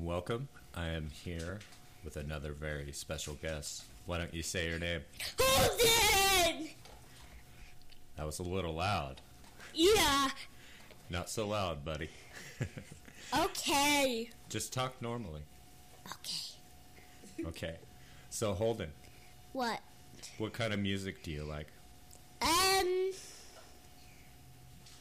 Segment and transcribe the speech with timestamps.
[0.00, 0.48] Welcome.
[0.74, 1.58] I am here
[2.04, 3.84] with another very special guest.
[4.06, 5.02] Why don't you say your name?
[5.38, 6.68] Holden!
[8.16, 9.20] That was a little loud.
[9.74, 10.30] Yeah.
[11.10, 12.08] Not so loud, buddy.
[13.38, 14.30] Okay.
[14.48, 15.42] Just talk normally.
[16.12, 17.46] Okay.
[17.48, 17.76] Okay.
[18.30, 18.90] So, Holden,
[19.52, 19.80] What?
[20.38, 21.66] what kind of music do you like?
[22.40, 23.10] Um.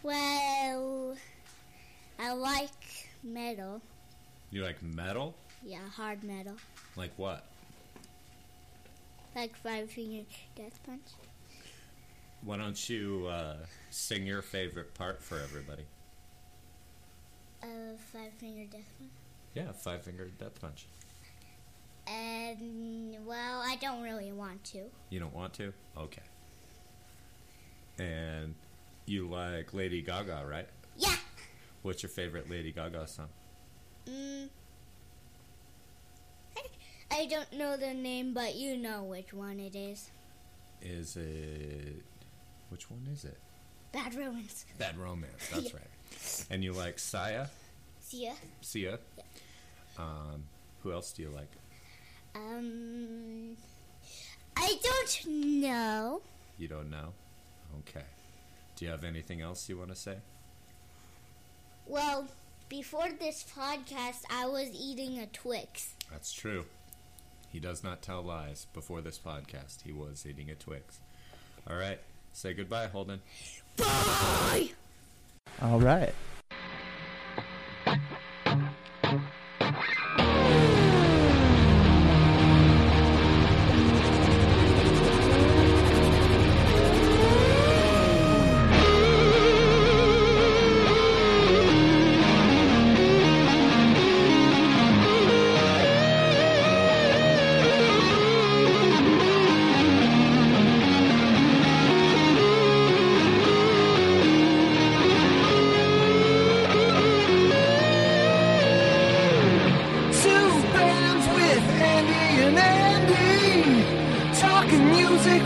[0.04, 1.16] Well,
[2.20, 3.82] I like metal.
[4.52, 5.36] You like metal?
[5.64, 6.56] Yeah, hard metal.
[6.96, 7.46] Like what?
[9.36, 11.02] Like Five Finger Death Punch.
[12.44, 13.58] Why don't you uh,
[13.90, 15.84] sing your favorite part for everybody?
[17.62, 19.12] Uh, Five Finger Death Punch.
[19.54, 20.88] Yeah, Five Finger Death Punch.
[22.08, 24.86] And well, I don't really want to.
[25.12, 25.74] You don't want to?
[25.96, 26.24] Okay.
[28.00, 28.56] And
[29.06, 30.68] you like Lady Gaga, right?
[30.98, 31.16] Yeah.
[31.84, 33.28] What's your favorite Lady Gaga song?
[34.10, 34.50] Mm.
[37.12, 40.10] I, don't know the name, but you know which one it is.
[40.82, 42.04] Is it.
[42.70, 43.38] Which one is it?
[43.92, 44.66] Bad Romance.
[44.78, 45.80] Bad Romance, that's Yeah.
[45.80, 46.46] right.
[46.50, 47.50] And you like Sia?
[48.02, 48.34] See ya.
[48.62, 49.00] Sia?
[49.98, 50.44] Um,
[50.84, 51.50] who else do you like?
[52.36, 53.58] Um,
[54.56, 56.22] I don't know.
[56.58, 57.14] You don't know?
[57.80, 58.06] Okay.
[58.76, 60.16] Do you have anything else you want to say?
[61.88, 62.28] Well,
[62.70, 65.96] before this podcast, I was eating a Twix.
[66.12, 66.66] That's true.
[67.52, 68.68] He does not tell lies.
[68.74, 71.00] Before this podcast, he was eating a Twix.
[71.68, 72.00] All right.
[72.32, 73.22] Say goodbye, Holden.
[73.76, 74.70] Bye!
[75.62, 76.14] All right.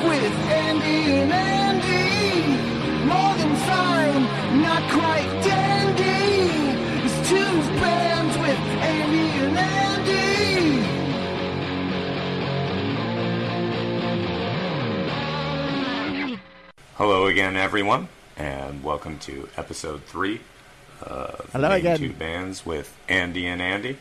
[0.07, 2.45] With Andy and Andy.
[3.05, 4.23] More than fine,
[4.61, 6.51] not quite dandy.
[7.05, 10.83] It's two bands with Andy and Andy.
[16.95, 20.41] Hello again, everyone, and welcome to episode three
[21.01, 21.97] of Hello Name again.
[21.97, 23.97] Two Bands with Andy and Andy.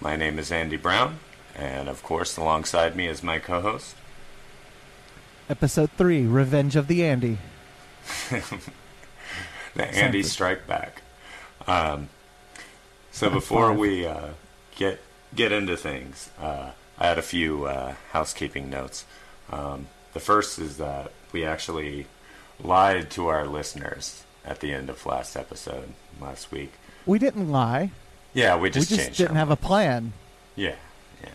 [0.00, 1.18] My name is Andy Brown,
[1.54, 3.96] and of course, alongside me is my co-host.
[5.52, 7.36] Episode three, Revenge of the Andy.
[8.30, 10.22] the Andy.
[10.22, 11.02] Strike Back.
[11.66, 12.08] Um,
[13.10, 14.28] so before we uh,
[14.76, 15.02] get
[15.34, 19.04] get into things, uh, I had a few uh, housekeeping notes.
[19.50, 22.06] Um, the first is that we actually
[22.58, 26.72] lied to our listeners at the end of last episode last week.
[27.04, 27.90] We didn't lie.
[28.32, 30.14] Yeah, we just we just changed didn't have a plan.
[30.56, 30.76] yeah,
[31.22, 31.28] yeah.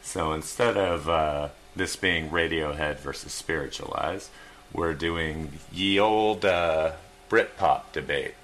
[0.00, 4.30] So instead of uh, this being Radiohead versus Spiritualized,
[4.72, 6.92] we're doing ye old uh,
[7.30, 8.34] Britpop debate,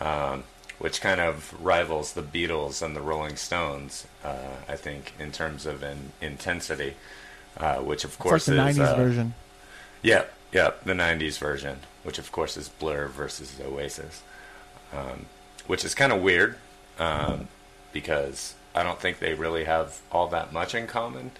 [0.00, 0.44] um,
[0.78, 5.66] which kind of rivals the Beatles and the Rolling Stones, uh, I think, in terms
[5.66, 6.94] of an intensity.
[7.56, 9.34] Uh, which of It's course like the is 90s uh, version.
[10.02, 14.22] Yep, yep, the '90s version, which of course is Blur versus Oasis,
[14.92, 15.26] um,
[15.68, 16.56] which is kind of weird
[16.98, 17.46] um,
[17.92, 21.30] because I don't think they really have all that much in common,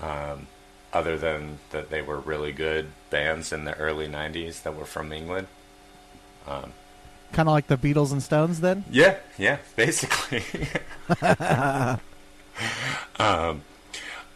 [0.00, 0.46] um,
[0.92, 5.12] other than that they were really good bands in the early '90s that were from
[5.12, 5.48] England.
[6.46, 6.72] Um,
[7.32, 8.84] Kind of like the Beatles and Stones then?
[8.90, 10.42] yeah, yeah, basically.
[13.18, 13.62] um,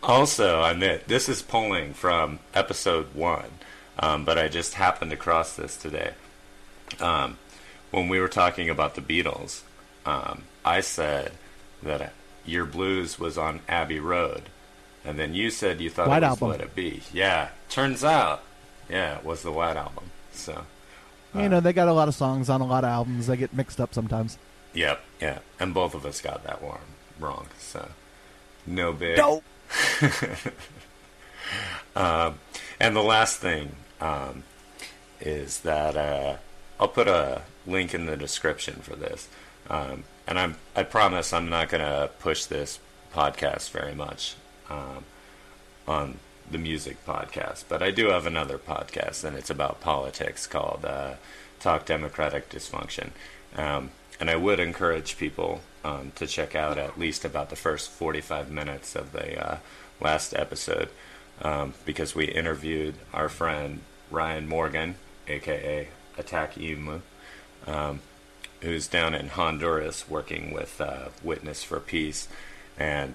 [0.02, 3.50] also, I admit this is pulling from episode one,
[3.98, 6.12] um, but I just happened across this today.
[7.00, 7.38] Um,
[7.90, 9.62] when we were talking about the Beatles,
[10.04, 11.32] um, I said
[11.82, 12.12] that
[12.44, 14.43] Yer Blues was on Abbey Road,
[15.04, 16.49] and then you said you thought White it was Album.
[16.50, 17.02] Let It Be.
[17.12, 18.43] Yeah, turns out,
[18.88, 20.10] yeah, it was the White Album.
[20.32, 20.64] So.
[21.34, 23.26] you know, they got a lot of songs on a lot of albums.
[23.26, 24.38] They get mixed up sometimes.
[24.75, 26.81] Yep, yeah, and both of us got that one
[27.19, 27.46] wrong.
[27.58, 27.88] So
[28.66, 29.16] no big.
[29.16, 29.44] Dope.
[31.94, 32.38] Um,
[32.81, 34.44] and the last thing um,
[35.20, 36.37] is that uh,
[36.81, 39.28] I'll put a link in the description for this,
[39.69, 42.78] um, and I'm I promise I'm not going to push this
[43.12, 44.37] podcast very much
[44.72, 45.04] um,
[45.86, 46.19] on
[46.50, 51.14] the music podcast, but I do have another podcast, and it's about politics called uh,
[51.60, 53.10] Talk Democratic Dysfunction.
[53.56, 53.90] Um,
[54.20, 58.50] and I would encourage people um, to check out at least about the first 45
[58.50, 59.58] minutes of the uh,
[60.00, 60.88] last episode
[61.40, 63.80] um, because we interviewed our friend
[64.10, 64.96] Ryan Morgan,
[65.26, 67.00] aka Attack Imu,
[67.66, 68.00] um,
[68.60, 72.28] who's down in Honduras working with uh, Witness for Peace.
[72.78, 73.14] And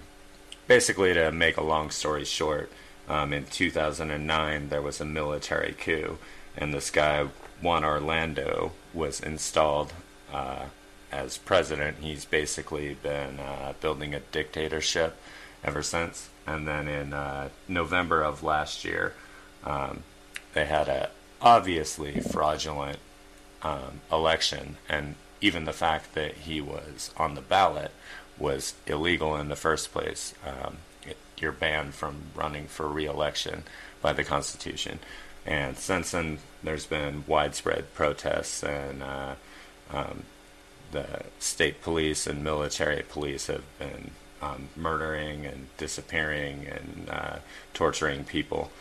[0.68, 2.72] basically, to make a long story short,
[3.08, 6.18] um, in 2009 there was a military coup,
[6.56, 7.28] and this guy
[7.62, 9.94] Juan Orlando was installed
[10.32, 10.66] uh,
[11.12, 11.98] as president.
[12.02, 15.18] He's basically been uh, building a dictatorship
[15.64, 16.30] ever since.
[16.46, 19.14] And then in uh, November of last year,
[19.64, 20.04] um,
[20.54, 21.10] they had a
[21.42, 23.00] obviously fraudulent
[23.64, 27.92] um, election, and even the fact that he was on the ballot
[28.40, 30.34] was illegal in the first place.
[30.46, 33.64] Um, it, you're banned from running for re-election
[34.02, 35.00] by the Constitution,
[35.46, 39.36] and since then there's been widespread protests, and uh,
[39.92, 40.24] um,
[40.92, 44.12] the state police and military police have been
[44.42, 47.38] um, murdering and disappearing and uh,
[47.74, 48.72] torturing people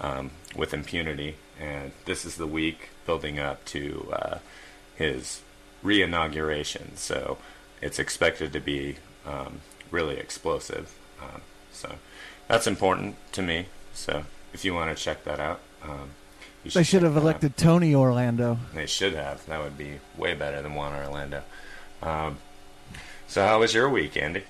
[0.00, 1.36] um, with impunity.
[1.60, 4.38] And this is the week building up to uh,
[4.96, 5.42] his
[5.82, 6.96] re inauguration.
[6.96, 7.38] So
[7.82, 8.96] it's expected to be
[9.26, 10.94] um, really explosive.
[11.20, 11.42] Um,
[11.72, 11.96] so
[12.48, 13.66] that's important to me.
[13.92, 14.24] So
[14.54, 16.10] if you want to check that out, um,
[16.64, 17.22] you They should have out.
[17.22, 18.58] elected Tony Orlando.
[18.74, 19.44] They should have.
[19.46, 21.42] That would be way better than Juan Orlando.
[22.02, 22.38] Um,
[23.26, 24.44] so how was your week, Andy?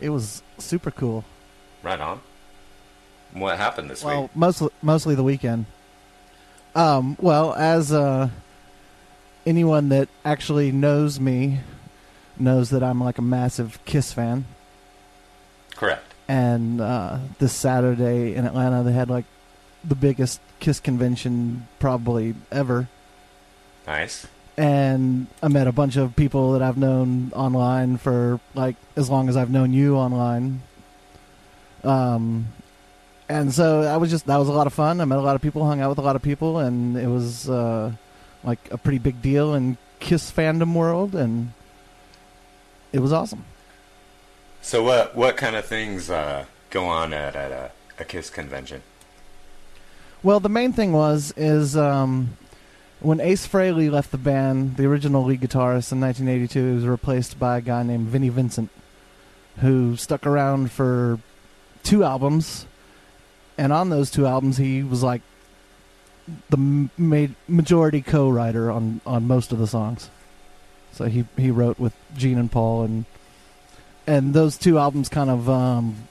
[0.00, 1.24] It was super cool.
[1.82, 2.20] Right on.
[3.32, 4.30] What happened this Well, week?
[4.34, 5.66] Well, mostly mostly the weekend.
[6.74, 8.30] Um, well, as uh,
[9.48, 11.60] anyone that actually knows me
[12.38, 14.44] knows that I'm like a massive Kiss fan.
[15.74, 16.04] Correct.
[16.28, 19.24] And uh, this Saturday in Atlanta, they had like
[19.82, 22.88] the biggest Kiss convention probably ever.
[23.86, 24.26] Nice.
[24.58, 29.30] and I met a bunch of people that I've known online for like as long
[29.30, 30.60] as I've known you online.
[31.84, 32.48] Um,
[33.30, 35.00] and so I was just that was a lot of fun.
[35.00, 37.06] I met a lot of people, hung out with a lot of people, and it
[37.06, 37.92] was uh,
[38.44, 41.52] like a pretty big deal in Kiss fandom world, and
[42.92, 43.44] it was awesome.
[44.62, 48.82] So what what kind of things uh, go on at, at a, a Kiss convention?
[50.22, 52.36] Well, the main thing was is um,
[53.00, 57.38] when Ace Frehley left the band, the original lead guitarist in 1982, he was replaced
[57.38, 58.70] by a guy named Vinnie Vincent,
[59.60, 61.20] who stuck around for
[61.84, 62.66] two albums,
[63.56, 65.22] and on those two albums, he was like
[66.50, 70.10] the ma- majority co-writer on on most of the songs.
[70.92, 73.04] So he he wrote with Gene and Paul, and
[74.06, 76.08] and those two albums kind of um,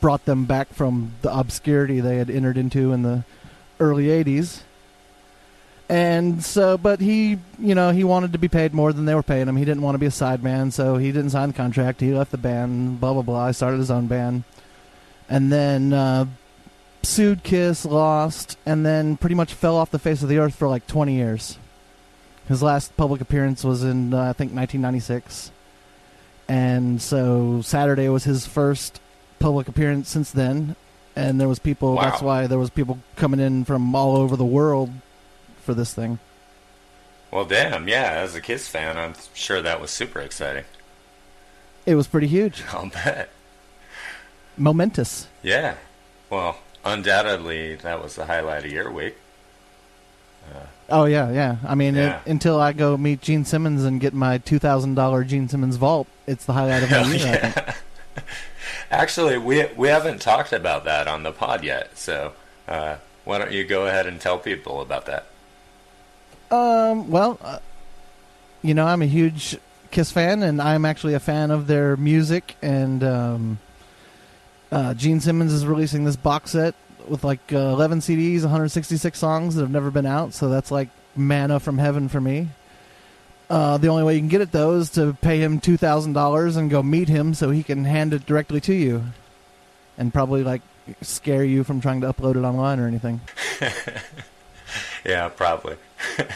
[0.00, 3.24] brought them back from the obscurity they had entered into in the
[3.78, 4.62] early 80s.
[5.88, 9.24] And so, but he, you know, he wanted to be paid more than they were
[9.24, 9.56] paying him.
[9.56, 12.00] He didn't want to be a sideman, so he didn't sign the contract.
[12.00, 13.48] He left the band, blah, blah, blah.
[13.48, 14.44] He started his own band.
[15.28, 16.26] And then uh,
[17.02, 20.68] sued Kiss, lost, and then pretty much fell off the face of the earth for
[20.68, 21.58] like 20 years.
[22.48, 25.52] His last public appearance was in, uh, I think, 1996.
[26.48, 29.00] And so Saturday was his first
[29.38, 30.74] public appearance since then.
[31.14, 31.94] And there was people.
[31.94, 32.02] Wow.
[32.02, 34.90] That's why there was people coming in from all over the world
[35.62, 36.18] for this thing.
[37.30, 38.12] Well, damn, yeah.
[38.14, 40.64] As a Kiss fan, I'm sure that was super exciting.
[41.86, 43.28] It was pretty huge, I'll bet.
[44.56, 45.28] momentous.
[45.42, 45.76] Yeah.
[46.28, 49.16] Well, undoubtedly, that was the highlight of your week.
[50.92, 51.56] Oh yeah, yeah.
[51.64, 52.20] I mean, Yeah.
[52.20, 55.76] It, until I go meet Gene Simmons and get my two thousand dollar Gene Simmons
[55.76, 56.98] vault, it's the highlight of my.
[57.00, 57.24] I think.
[57.24, 57.74] yeah.
[58.90, 61.96] Actually, we we haven't talked about that on the pod yet.
[61.96, 62.32] So
[62.66, 65.26] uh, why don't you go ahead and tell people about that?
[66.50, 67.60] Um, well, uh,
[68.62, 69.56] you know, I'm a huge
[69.92, 72.56] Kiss fan, and I'm actually a fan of their music.
[72.62, 73.58] And um,
[74.70, 76.74] uh, Gene Simmons is releasing this box set
[77.08, 80.32] with like uh, 11 CDs, 166 songs that have never been out.
[80.34, 82.48] So that's like manna from heaven for me.
[83.48, 86.12] Uh, the only way you can get it though is to pay him two thousand
[86.12, 89.02] dollars and go meet him so he can hand it directly to you,
[89.98, 90.62] and probably like
[91.02, 93.20] scare you from trying to upload it online or anything.
[95.04, 95.76] Yeah, probably.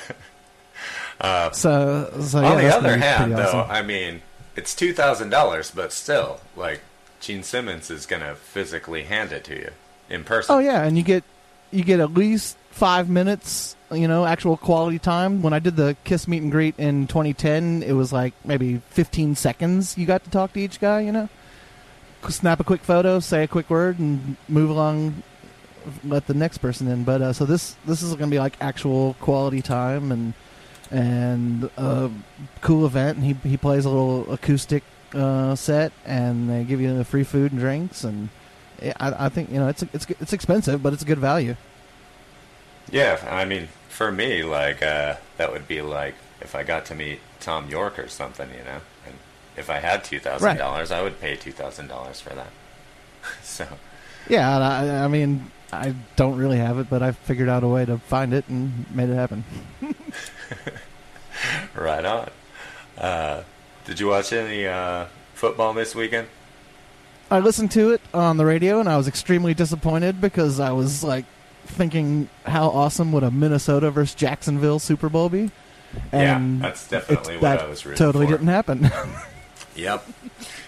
[1.23, 3.63] So, so yeah, on the other hand, pretty though.
[3.63, 4.21] I mean,
[4.57, 6.83] it's two thousand dollars, but still, like
[7.25, 9.71] Gene Simmons is gonna physically hand it to you
[10.11, 10.55] in person.
[10.55, 11.25] Oh yeah, and you get
[11.71, 15.41] you get at least five minutes, you know, actual quality time.
[15.41, 19.37] When I did the Kiss meet and greet in 2010, it was like maybe 15
[19.37, 19.97] seconds.
[19.97, 21.31] You got to talk to each guy, you know,
[22.29, 25.23] snap a quick photo, say a quick word, and move along.
[26.05, 27.05] Let the next person in.
[27.05, 30.35] But uh, so this this is going to be like actual quality time, and
[30.91, 32.11] and a
[32.61, 33.17] cool event.
[33.17, 34.83] And he he plays a little acoustic
[35.15, 38.05] uh, set, and they give you the free food and drinks.
[38.05, 38.29] And
[38.83, 41.57] I, I think you know it's it's it's expensive, but it's a good value.
[42.91, 46.95] Yeah, I mean, for me, like uh, that would be like if I got to
[46.95, 48.81] meet Thom Yorke or something, you know.
[49.07, 49.15] And
[49.57, 52.51] if I had two thousand dollars, I would pay two thousand dollars for that.
[53.43, 53.67] so.
[54.29, 57.85] Yeah, I, I mean, I don't really have it, but I figured out a way
[57.85, 59.45] to find it and made it happen.
[61.75, 62.31] right on.
[62.97, 63.43] Uh,
[63.85, 66.29] did you watch any uh, football this weekend?
[67.31, 71.03] I listened to it on the radio, and I was extremely disappointed because I was
[71.03, 71.25] like
[71.67, 75.51] thinking, how awesome would a Minnesota versus Jacksonville Super Bowl be?
[76.13, 78.33] And yeah, that's definitely what that I was rooting totally for.
[78.33, 78.91] didn't happen.
[79.77, 80.05] yep.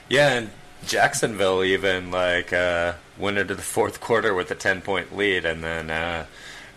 [0.08, 0.50] Yeah, and
[0.86, 5.62] Jacksonville even like uh, went into the fourth quarter with a ten point lead, and
[5.64, 6.26] then uh,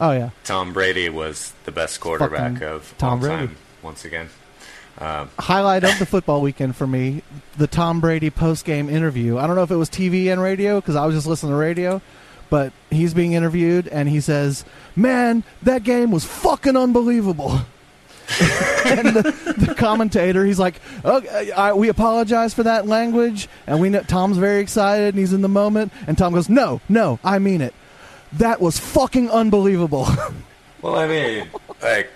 [0.02, 3.48] oh yeah, Tom Brady was the best quarterback Fucking of Tom all Brady.
[3.48, 4.30] time once again.
[5.00, 7.24] Um, Highlight of the football weekend for me:
[7.58, 9.38] the Tom Brady post game interview.
[9.38, 11.58] I don't know if it was TV and radio because I was just listening to
[11.58, 12.02] radio,
[12.50, 14.66] but he's being interviewed and he says,
[14.98, 17.62] "Man, that game was fucking unbelievable."
[18.86, 23.90] and the, the commentator, he's like, okay, I, "We apologize for that language," and we
[23.90, 27.40] know Tom's very excited and he's in the moment, and Tom goes, "No, no, I
[27.40, 27.74] mean it.
[28.34, 30.08] That was fucking unbelievable."
[30.82, 31.48] well, I mean,
[31.82, 32.10] like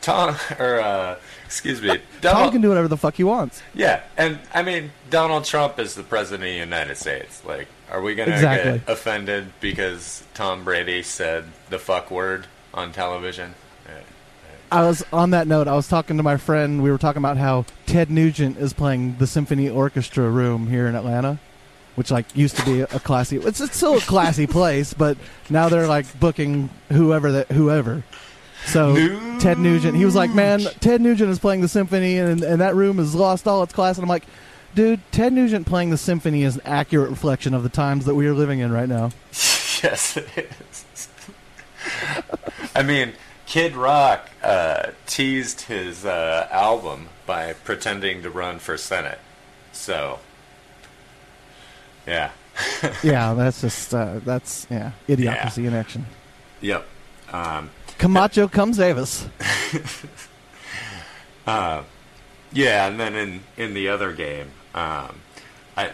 [0.00, 1.16] Tom or uh,
[1.50, 3.60] excuse me, Tom Donald, can do whatever the fuck he wants.
[3.74, 7.42] yeah, and I mean Donald Trump is the president of the United States.
[7.44, 8.78] Like, are we gonna Exactly.
[8.78, 13.54] get offended because Tom Brady said the fuck word on television?
[14.72, 15.66] I was on that note.
[15.66, 16.80] I was talking to my friend.
[16.80, 20.94] We were talking about how Ted Nugent is playing the symphony orchestra room here in
[20.94, 21.40] Atlanta,
[21.96, 23.38] which like used to be a classy.
[23.38, 28.04] It's, it's still a classy place, but now they're like booking whoever that whoever.
[28.66, 28.94] So
[29.40, 32.74] Ted Nugent, he was like, "Man, Ted Nugent is playing the symphony, and and that
[32.74, 34.24] room has lost all its class." And I'm like,
[34.74, 38.26] "Dude, Ted Nugent playing the symphony is an accurate reflection of the times that we
[38.26, 39.10] are living in right now."
[39.82, 41.08] yes, it is.
[42.74, 43.12] I mean,
[43.46, 49.18] Kid Rock uh, teased his uh, album by pretending to run for Senate.
[49.72, 50.20] So,
[52.06, 52.30] yeah.
[53.02, 56.06] yeah, that's just uh, that's yeah, idiocracy in action.
[56.60, 56.86] Yep.
[57.32, 59.28] Um, Camacho, come save us.
[61.46, 61.82] uh,
[62.50, 65.20] yeah, and then in, in the other game, um,
[65.76, 65.90] I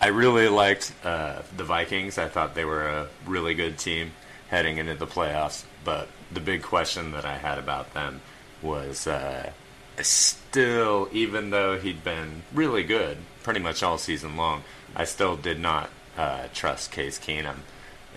[0.00, 2.18] I really liked uh, the Vikings.
[2.18, 4.10] I thought they were a really good team
[4.48, 5.62] heading into the playoffs.
[5.84, 8.22] But the big question that I had about them
[8.60, 9.52] was uh,
[10.00, 14.64] still, even though he'd been really good pretty much all season long,
[14.96, 17.58] I still did not uh, trust Case Keenum.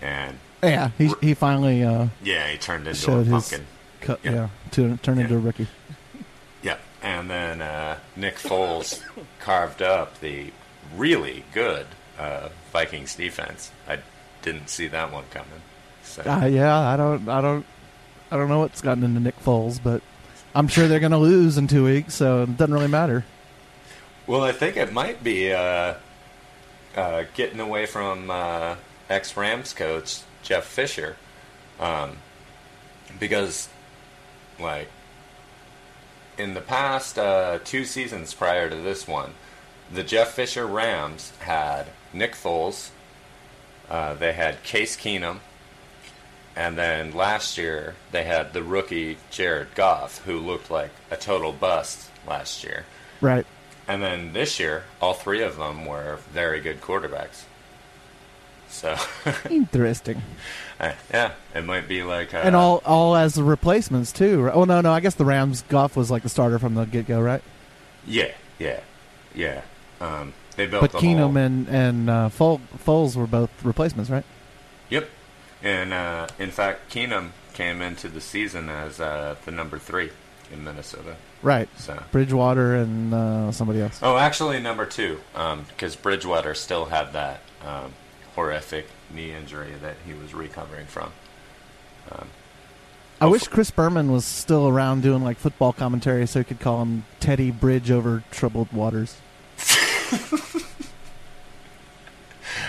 [0.02, 3.66] And Yeah, he he finally uh, yeah, he turned into a pumpkin.
[4.00, 4.32] cu- Yeah.
[4.32, 4.48] yeah.
[4.72, 5.68] to turn into a rookie.
[6.62, 6.80] Yep.
[7.02, 9.02] And then uh, Nick Foles
[9.40, 10.52] carved up the
[10.96, 11.86] really good
[12.18, 13.70] uh, Vikings defense.
[13.88, 14.00] I
[14.42, 15.62] didn't see that one coming.
[16.04, 17.64] So Uh, yeah, I don't I don't
[18.30, 20.02] I don't know what's gotten into Nick Foles, but
[20.54, 23.24] I'm sure they're going to lose in two weeks, so it doesn't really matter.
[24.26, 25.94] well, I think it might be uh,
[26.96, 28.74] uh, getting away from uh,
[29.08, 31.16] ex Rams coach Jeff Fisher,
[31.78, 32.16] um,
[33.18, 33.68] because
[34.58, 34.88] like
[36.38, 39.32] in the past uh, two seasons prior to this one,
[39.92, 42.90] the Jeff Fisher Rams had Nick Foles,
[43.88, 45.38] uh, they had Case Keenum,
[46.56, 51.52] and then last year they had the rookie Jared Goff, who looked like a total
[51.52, 52.84] bust last year.
[53.20, 53.46] Right.
[53.88, 57.42] And then this year, all three of them were very good quarterbacks.
[58.70, 58.96] So,
[59.50, 60.22] Interesting.
[60.78, 62.32] uh, yeah, it might be like.
[62.32, 64.42] Uh, and all all as the replacements too.
[64.42, 64.54] Right?
[64.54, 67.06] Oh no, no, I guess the Rams Goff was like the starter from the get
[67.06, 67.42] go, right?
[68.06, 68.80] Yeah, yeah,
[69.34, 69.62] yeah.
[70.00, 74.08] Um, they built But the Keenum whole- and and uh, Fol- Foles were both replacements,
[74.10, 74.24] right?
[74.88, 75.08] Yep.
[75.62, 80.10] And uh, in fact, Keenum came into the season as uh, the number three
[80.52, 81.16] in Minnesota.
[81.42, 81.68] Right.
[81.76, 82.02] So.
[82.12, 83.98] Bridgewater and uh, somebody else.
[84.02, 85.20] Oh, actually, number two,
[85.68, 87.92] because Bridgewater still had that um,
[88.34, 91.12] horrific knee injury that he was recovering from.
[92.10, 92.28] Um,
[93.20, 96.80] I wish Chris Berman was still around doing like football commentary, so he could call
[96.80, 99.18] him Teddy Bridge over troubled waters.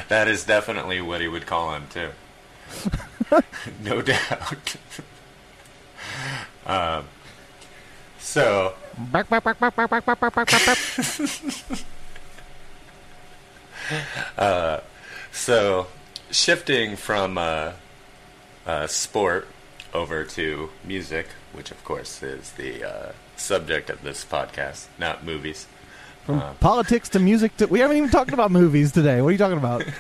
[0.09, 2.09] that is definitely what he would call him too.
[3.81, 4.75] no doubt.
[6.65, 7.05] um,
[8.19, 8.73] so
[14.37, 14.79] uh,
[15.31, 15.87] so
[16.29, 17.73] shifting from uh,
[18.65, 19.47] uh, sport
[19.93, 25.67] over to music which of course is the uh, subject of this podcast, not movies.
[26.25, 29.21] From Uh, politics to music to we haven't even talked about movies today.
[29.21, 29.83] What are you talking about?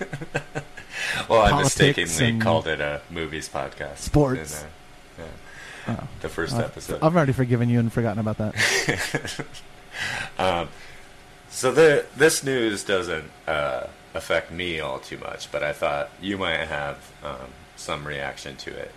[1.29, 3.97] Well, I mistakenly called it a movies podcast.
[3.97, 4.63] Sports.
[5.17, 5.27] in, uh,
[5.87, 6.99] yeah, the first episode.
[7.01, 9.45] I've already forgiven you and forgotten about that.
[10.39, 10.69] Um,
[11.49, 16.37] so the this news doesn't uh, affect me all too much, but I thought you
[16.37, 18.91] might have um, some reaction to it.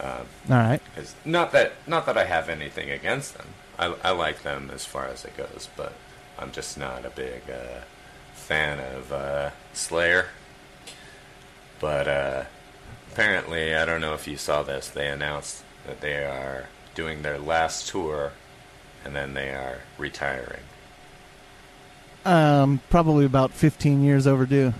[0.00, 0.80] Um, All right.
[0.94, 3.48] 'cause not that not that I have anything against them.
[3.78, 5.92] I, I like them as far as it goes, but
[6.38, 7.80] I'm just not a big uh,
[8.34, 10.26] fan of uh, Slayer.
[11.80, 12.44] But uh,
[13.12, 14.88] apparently, I don't know if you saw this.
[14.88, 18.32] They announced that they are doing their last tour,
[19.04, 20.62] and then they are retiring.
[22.26, 24.74] Um, probably about 15 years overdue.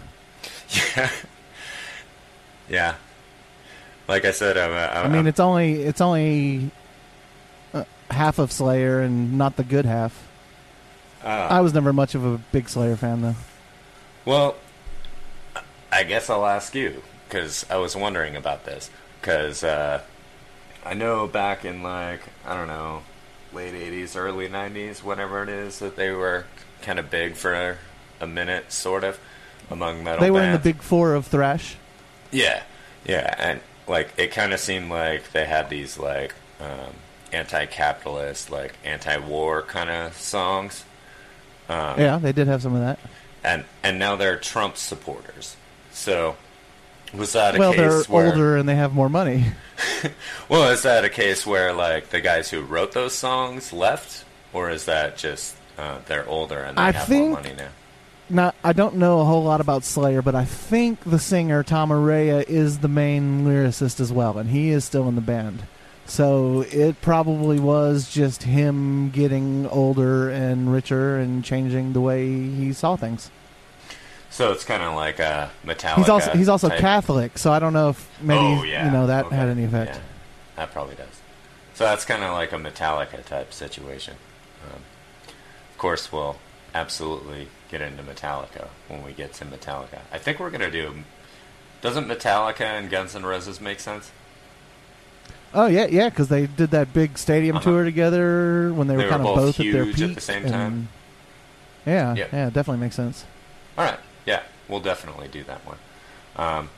[0.69, 1.11] Yeah.
[2.69, 2.95] yeah.
[4.09, 6.71] Like I said, I'm, I'm, I mean, it's only it's only
[7.73, 10.27] uh, half of Slayer and not the good half.
[11.25, 13.35] uh, I was never much of a big Slayer fan though.
[14.25, 14.57] well,
[15.93, 20.03] I guess I'll ask you because I was wondering about this because uh,
[20.85, 23.03] I know back in like I don't know
[23.53, 26.47] late '80s, early '90s, whatever it is that they were
[26.83, 27.79] kind of big for
[28.21, 29.19] a minute, sort of
[29.71, 30.21] among metal.
[30.21, 31.77] They were in the big four of thrash.
[32.31, 32.63] Yeah,
[33.05, 36.93] yeah, and like it kind of seemed like they had these like um,
[37.33, 40.85] anti-capitalist, like anti-war kind of songs.
[41.69, 42.99] Um, Yeah, they did have some of that.
[43.43, 45.57] and and now they're Trump supporters.
[45.93, 46.37] So
[47.15, 48.27] was that a Well, they're case where?
[48.27, 49.47] older and they have more money.
[50.49, 54.71] Well, is that a case where like the guys who wrote those songs left, or
[54.71, 57.69] is that just uh, they're older and they I have think- more money now?
[58.29, 61.91] Not, I don't know a whole lot about Slayer, but I think the singer Tom
[61.91, 65.63] Araya is the main lyricist as well, and he is still in the band.
[66.07, 72.73] So it probably was just him getting older and richer and changing the way he
[72.73, 73.31] saw things.
[74.31, 75.95] So it's kind of like a Metallica.
[75.97, 78.87] He's also he's also type- Catholic, so I don't know if maybe oh, yeah.
[78.87, 79.37] you know that Okay.
[79.37, 79.95] had any effect.
[79.95, 80.01] Yeah,
[80.57, 81.21] that probably does.
[81.75, 84.17] So that's kind of like a Metallica type situation.
[85.77, 86.37] Of course, we'll
[86.75, 89.99] absolutely get into Metallica when we get to Metallica.
[90.11, 90.95] I think we're gonna do.
[91.83, 94.11] Doesn't Metallica and Guns N' Roses make sense?
[95.53, 97.65] Oh yeah, yeah, because they did that big stadium Uh-huh.
[97.71, 100.09] tour together when they, They were were kind of both both at their huge at
[100.09, 100.21] the peak.
[100.23, 100.89] same time.
[101.85, 102.33] Yeah, Yep.
[102.33, 103.27] yeah, definitely makes sense.
[103.77, 105.77] All right, yeah, we'll definitely do that one.
[106.37, 106.71] Um,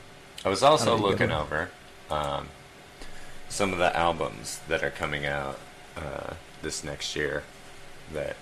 [0.45, 1.71] I was also That'd be a good looking over
[2.11, 2.49] um,
[3.49, 5.61] some of the albums that are coming out
[5.97, 7.45] uh, this next year
[8.13, 8.35] that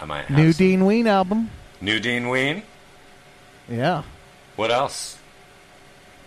[0.00, 0.36] I might have.
[0.38, 1.50] New some- Dean Ween album.
[1.80, 2.62] New Dean Ween.
[3.68, 4.02] Yeah.
[4.56, 5.18] What else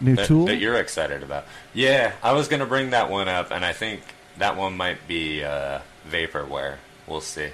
[0.01, 0.45] New that, Tool.
[0.45, 1.45] that you're excited about?
[1.73, 4.01] Yeah, I was gonna bring that one up, and I think
[4.37, 6.75] that one might be uh, vaporware.
[7.07, 7.49] We'll see.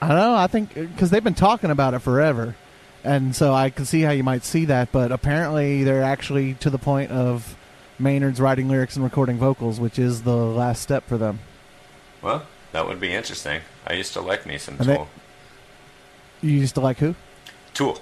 [0.00, 0.34] I don't know.
[0.34, 2.56] I think because they've been talking about it forever,
[3.04, 4.90] and so I can see how you might see that.
[4.92, 7.56] But apparently, they're actually to the point of
[7.98, 11.38] Maynard's writing lyrics and recording vocals, which is the last step for them.
[12.20, 13.60] Well, that would be interesting.
[13.86, 15.08] I used to like me some And Tool.
[16.42, 17.14] You used to like who?
[17.74, 17.98] Tool.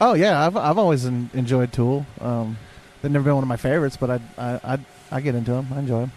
[0.00, 2.06] Oh yeah, I've I've always en- enjoyed Tool.
[2.20, 2.58] Um,
[3.00, 4.78] they've never been one of my favorites, but I I I,
[5.12, 5.68] I get into them.
[5.72, 6.12] I enjoy them.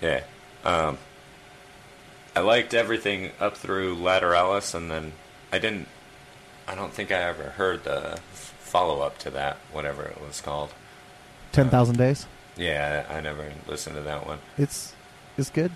[0.00, 0.22] Yeah.
[0.64, 0.98] Um,
[2.34, 5.12] I liked everything up through Lateralus, and then
[5.52, 5.88] I didn't.
[6.68, 10.70] I don't think I ever heard the follow up to that, whatever it was called.
[11.52, 12.26] Ten thousand days.
[12.56, 14.38] Yeah, I I never listened to that one.
[14.56, 14.94] It's
[15.36, 15.72] it's good.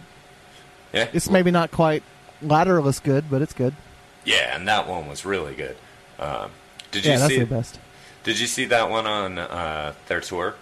[0.93, 2.03] Yeah, It's maybe not quite
[2.43, 3.75] Lateralus good, but it's good.
[4.25, 5.77] Yeah, and that one was really good.
[6.19, 6.51] Um,
[6.91, 7.39] did you Yeah, that's see?
[7.41, 7.79] the best.
[8.25, 10.55] Did you see that one on uh, their tour?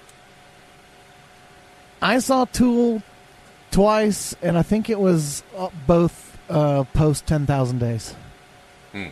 [2.01, 3.03] I saw Tool
[3.71, 8.14] twice, and I think it was uh, both uh, post ten thousand days
[8.92, 9.09] Hmm.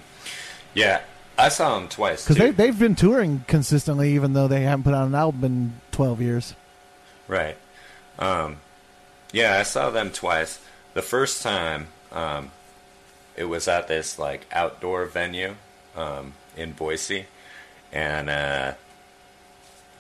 [0.74, 1.02] Yeah,
[1.37, 4.94] I saw them twice because they they've been touring consistently, even though they haven't put
[4.94, 6.54] out an album in twelve years.
[7.28, 7.56] Right.
[8.18, 8.59] Um,
[9.32, 10.61] yeah, I saw them twice.
[10.94, 12.52] The first time, um,
[13.37, 15.55] it was at this like outdoor venue
[15.94, 17.27] um, in Boise,
[17.92, 18.72] and uh,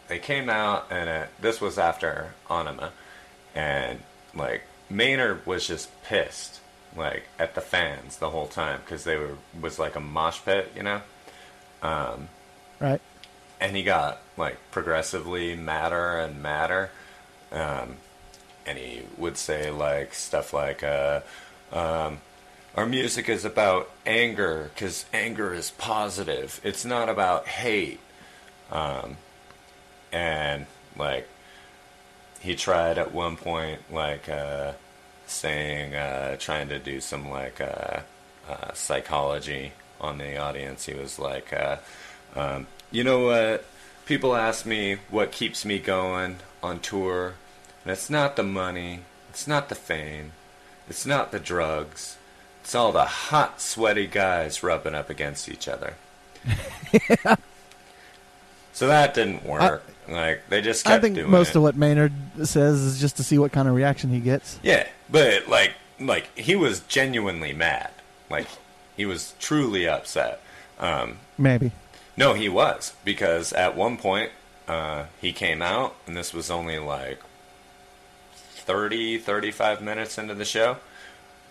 [0.08, 2.90] they came out, and uh, this was after Ænima,
[3.54, 4.00] and
[4.34, 6.60] like Maynard was just pissed,
[6.96, 10.72] like at the fans the whole time because they were was like a mosh pit,
[10.76, 11.00] you know.
[11.82, 12.28] Um,
[12.80, 13.00] Right?
[13.60, 16.90] and he got like progressively madder and madder
[17.52, 17.96] um,
[18.66, 21.20] and he would say like stuff like uh,
[21.72, 22.18] um,
[22.76, 26.60] our music is about anger because anger is positive.
[26.62, 28.00] It's not about hate.
[28.70, 29.16] Um,
[30.12, 31.26] and like
[32.40, 34.72] he tried at one point like uh,
[35.26, 38.00] saying, uh, trying to do some like uh,
[38.48, 40.86] uh, psychology on the audience.
[40.86, 41.76] He was like, uh,
[42.34, 43.64] um, you know what?
[44.04, 47.34] People ask me what keeps me going on tour,
[47.82, 50.32] and it's not the money, it's not the fame,
[50.88, 52.16] it's not the drugs,
[52.66, 55.94] it's all the hot, sweaty guys rubbing up against each other.
[58.72, 59.82] So that didn't work.
[60.06, 61.56] like they just kept I think most it.
[61.56, 62.12] of what Maynard
[62.44, 64.60] says is just to see what kind of reaction he gets.
[64.62, 67.90] Yeah, but like like he was genuinely mad.
[68.28, 68.46] Like
[68.94, 70.42] he was truly upset.
[70.78, 71.72] Um, Maybe.
[72.18, 74.30] no, he was because at one point
[74.68, 77.20] uh, he came out and this was only like
[78.34, 80.76] 30, 35 minutes into the show.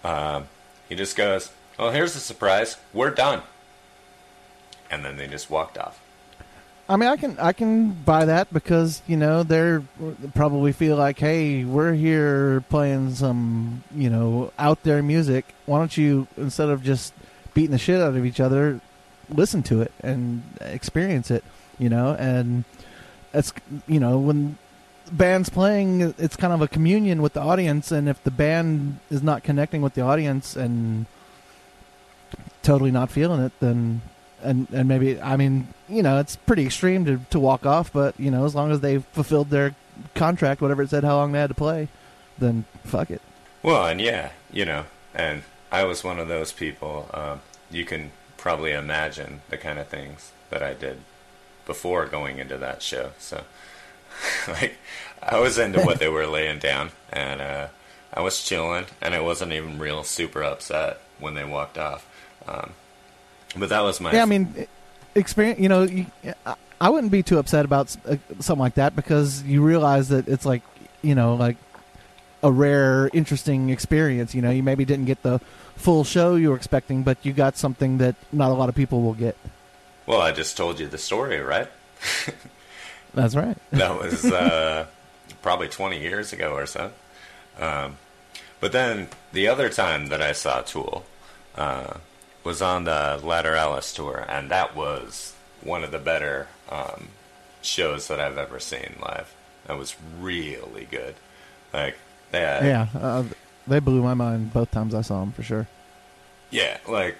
[0.03, 0.47] Um,
[0.89, 2.77] he just goes, "Well, here's the surprise.
[2.93, 3.41] We're done."
[4.89, 5.99] And then they just walked off.
[6.87, 9.83] I mean, I can I can buy that because you know they're
[10.35, 15.55] probably feel like, hey, we're here playing some you know out there music.
[15.65, 17.13] Why don't you instead of just
[17.55, 18.81] beating the shit out of each other,
[19.29, 21.43] listen to it and experience it,
[21.79, 22.15] you know?
[22.19, 22.65] And
[23.33, 23.51] it's
[23.87, 24.59] you know when
[25.11, 29.21] bands playing, it's kind of a communion with the audience, and if the band is
[29.21, 31.05] not connecting with the audience and
[32.63, 34.01] totally not feeling it, then
[34.41, 38.19] and and maybe I mean you know it's pretty extreme to to walk off, but
[38.19, 39.75] you know as long as they fulfilled their
[40.13, 41.87] contract, whatever it said, how long they had to play,
[42.37, 43.21] then fuck it.
[43.63, 47.09] Well, and yeah, you know, and I was one of those people.
[47.13, 47.41] Um,
[47.71, 50.99] you can probably imagine the kind of things that I did
[51.65, 53.11] before going into that show.
[53.17, 53.43] So,
[54.47, 54.75] like,
[55.21, 57.67] I was into what they were laying down, and uh,
[58.13, 62.07] I was chilling, and I wasn't even real super upset when they walked off.
[62.47, 62.71] Um,
[63.55, 64.67] but that was my Yeah, I mean,
[65.15, 65.59] experience.
[65.59, 66.05] You know, you,
[66.81, 70.45] I- wouldn't be too upset about uh, something like that because you realize that it's
[70.45, 70.61] like
[71.01, 71.57] you know like
[72.43, 74.35] a rare, interesting experience.
[74.35, 75.39] You know, you maybe didn't get the
[75.77, 79.01] full show you were expecting, but you got something that not a lot of people
[79.01, 79.35] will get.
[80.05, 81.67] well, I just told you the story, right?
[83.15, 83.57] That's right.
[83.71, 84.85] that was uh,
[85.41, 86.91] probably 20 years ago or so.
[87.59, 87.97] Um,
[88.59, 91.05] but then the other time that I saw Tool
[91.55, 91.97] uh,
[92.43, 97.09] was on the Lateralus tour, and that was one of the better um,
[97.61, 99.33] shows that I've ever seen live.
[99.67, 101.15] That was really good.
[101.73, 101.97] Like,
[102.31, 103.23] they had, yeah, uh,
[103.67, 105.67] they blew my mind both times I saw them for sure.
[106.51, 107.15] Yeah, like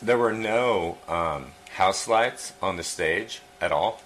[0.00, 4.00] there were no um, house lights on the stage at all.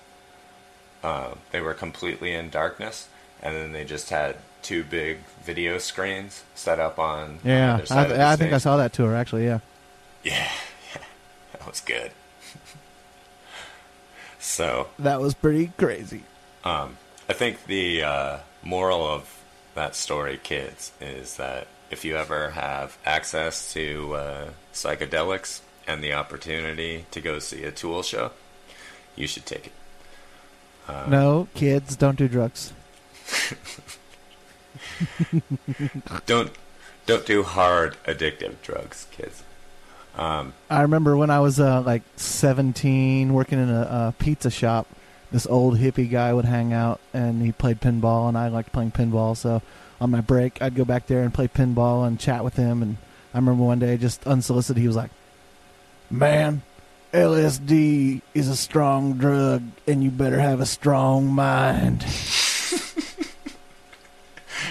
[1.03, 3.09] Uh, they were completely in darkness,
[3.43, 7.87] and then they just had two big video screens set up on, on Yeah, either
[7.87, 9.45] side of the I, I think I saw that tour actually.
[9.45, 9.59] Yeah.
[10.23, 10.51] Yeah,
[10.95, 11.03] yeah,
[11.53, 12.13] that was good.
[14.39, 16.23] so That was pretty crazy.
[16.65, 16.97] Um,
[17.29, 19.43] I think the uh, moral of
[19.75, 26.13] that story, kids, is that if you ever have access to uh, psychedelics and the
[26.13, 28.31] opportunity to go see a Tool show,
[29.17, 29.73] you should take it.
[30.89, 32.73] Uh, no, kids, don't do drugs.
[36.27, 36.51] Don't
[37.07, 39.43] don't do hard addictive drugs, kids.
[40.17, 44.87] Um, I remember when I was uh, like 17, working in a, a pizza shop.
[45.31, 48.93] This old hippie guy would hang out, and he played pinball, and I liked playing
[48.93, 49.37] pinball.
[49.37, 49.63] So
[50.01, 52.83] on my break, I'd go back there and play pinball and chat with him.
[52.83, 52.99] And
[53.33, 55.11] I remember one day, just unsolicited, he was like,
[56.11, 56.63] "Man,
[57.13, 62.03] LSD is a strong drug, and you better have a strong mind."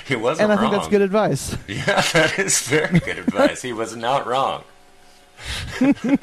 [0.07, 0.63] he wasn't And I wrong.
[0.63, 1.55] think that's good advice.
[1.67, 3.61] Yeah, that is very good advice.
[3.61, 4.63] He was not wrong.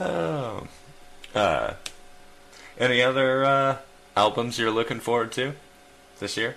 [0.00, 0.66] oh.
[1.34, 1.74] Uh,
[2.78, 3.76] any other uh,
[4.16, 5.52] albums you're looking forward to
[6.20, 6.56] this year?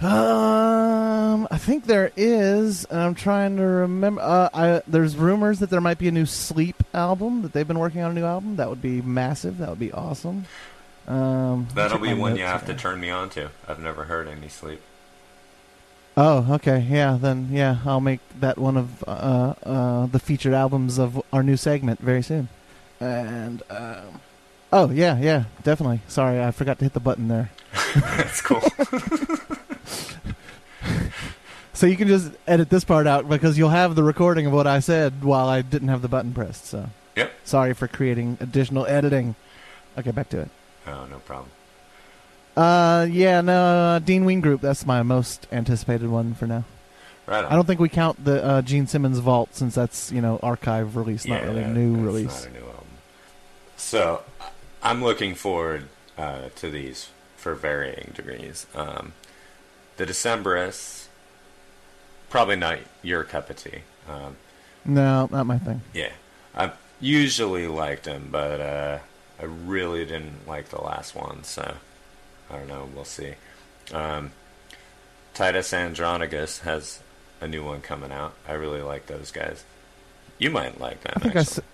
[0.00, 4.20] Um, I think there is, and I'm trying to remember.
[4.22, 7.80] Uh, I there's rumors that there might be a new Sleep album that they've been
[7.80, 8.56] working on a new album.
[8.56, 9.58] That would be massive.
[9.58, 10.46] That would be awesome.
[11.08, 13.50] Um, That'll be one you have to turn me on to.
[13.68, 14.80] I've never heard any sleep.
[16.16, 17.18] Oh, okay, yeah.
[17.20, 21.56] Then yeah, I'll make that one of uh, uh, the featured albums of our new
[21.56, 22.48] segment very soon.
[23.00, 24.20] And um,
[24.72, 26.00] oh yeah, yeah, definitely.
[26.06, 27.50] Sorry, I forgot to hit the button there.
[27.96, 28.62] That's cool.
[31.76, 34.66] So you can just edit this part out because you'll have the recording of what
[34.66, 36.64] I said while I didn't have the button pressed.
[36.66, 37.32] So Yep.
[37.44, 39.34] sorry for creating additional editing.
[39.98, 40.48] Okay, back to it.
[40.86, 41.50] Oh, no problem.
[42.56, 44.62] Uh, yeah, no, uh, Dean Ween Group.
[44.62, 46.64] That's my most anticipated one for now.
[47.26, 47.52] Right on.
[47.52, 50.96] I don't think we count the uh, Gene Simmons Vault since that's you know archive
[50.96, 52.44] release, not Yeah, really that- new release.
[52.46, 52.84] Not a new album.
[53.76, 54.22] So
[54.82, 58.66] I'm looking forward uh, to these for varying degrees.
[58.74, 59.12] Um,
[59.98, 61.05] the Decemberists,
[62.36, 63.78] probably not your cup of tea.
[64.06, 64.36] Um,
[64.84, 65.80] No, not my thing.
[65.94, 66.12] yeah,
[66.54, 68.98] I usually liked them, but uh,
[69.40, 71.76] I really didn't like the last one, so
[72.50, 72.90] I don't know.
[72.94, 73.36] We'll see.
[73.90, 74.32] Um,
[75.32, 77.00] Titus Andronicus has
[77.40, 78.34] a new one coming out.
[78.46, 79.64] I really like those guys.
[80.38, 81.14] You might like them.
[81.16, 81.64] I think I, actually.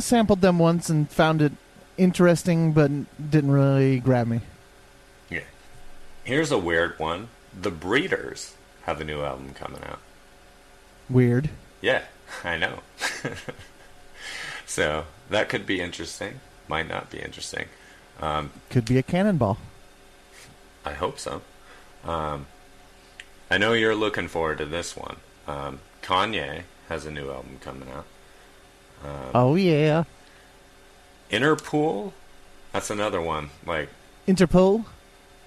[0.00, 1.50] sampled them once and found it
[1.98, 2.92] interesting, but
[3.30, 4.40] didn't really grab me.
[5.28, 5.40] Yeah.
[6.22, 7.26] Here's a weird one.
[7.60, 8.54] The Breeders
[8.84, 9.98] have a new album coming out.
[11.12, 11.50] Weird.
[11.80, 12.02] Yeah,
[12.42, 12.78] I know.
[14.66, 16.40] so that could be interesting.
[16.68, 17.66] Might not be interesting.
[18.20, 19.58] Um, Could be a cannonball.
[20.84, 21.42] I hope so.
[22.04, 22.46] Um,
[23.50, 25.16] I know you're looking forward to this one.
[25.46, 28.06] Um, Kanye has a new album coming out.
[29.04, 30.04] Um, Oh yeah.
[31.30, 32.12] Interpol,
[32.72, 33.50] that's another one.
[33.66, 33.88] Like
[34.28, 34.84] Interpol.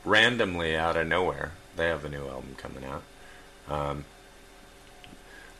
[0.03, 3.03] randomly out of nowhere, they have a new album coming out.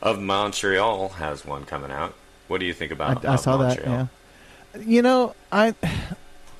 [0.02, 2.14] Of Montreal has one coming out.
[2.48, 3.24] What do you think about?
[3.24, 3.78] I, I saw that.
[3.78, 4.08] Montreal?
[4.74, 4.80] Yeah.
[4.82, 5.74] You know, I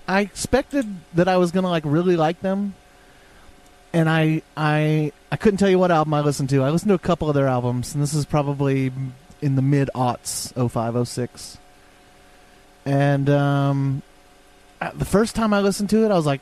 [0.09, 2.75] I expected that I was gonna like really like them,
[3.93, 6.63] and I I I couldn't tell you what album I listened to.
[6.63, 8.93] I listened to a couple of their albums, and this is probably
[9.43, 11.59] in the mid aughts, 05, 06.
[12.85, 14.03] And um,
[14.95, 16.41] the first time I listened to it, I was like,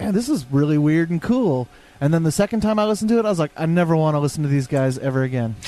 [0.00, 1.68] "Man, this is really weird and cool."
[2.02, 4.16] And then the second time I listened to it, I was like, "I never want
[4.16, 5.54] to listen to these guys ever again."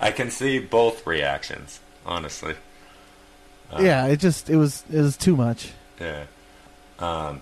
[0.00, 2.54] I can see both reactions, honestly.
[3.72, 5.72] Uh, yeah, it just it was it was too much.
[6.00, 6.26] Yeah.
[7.00, 7.40] Um,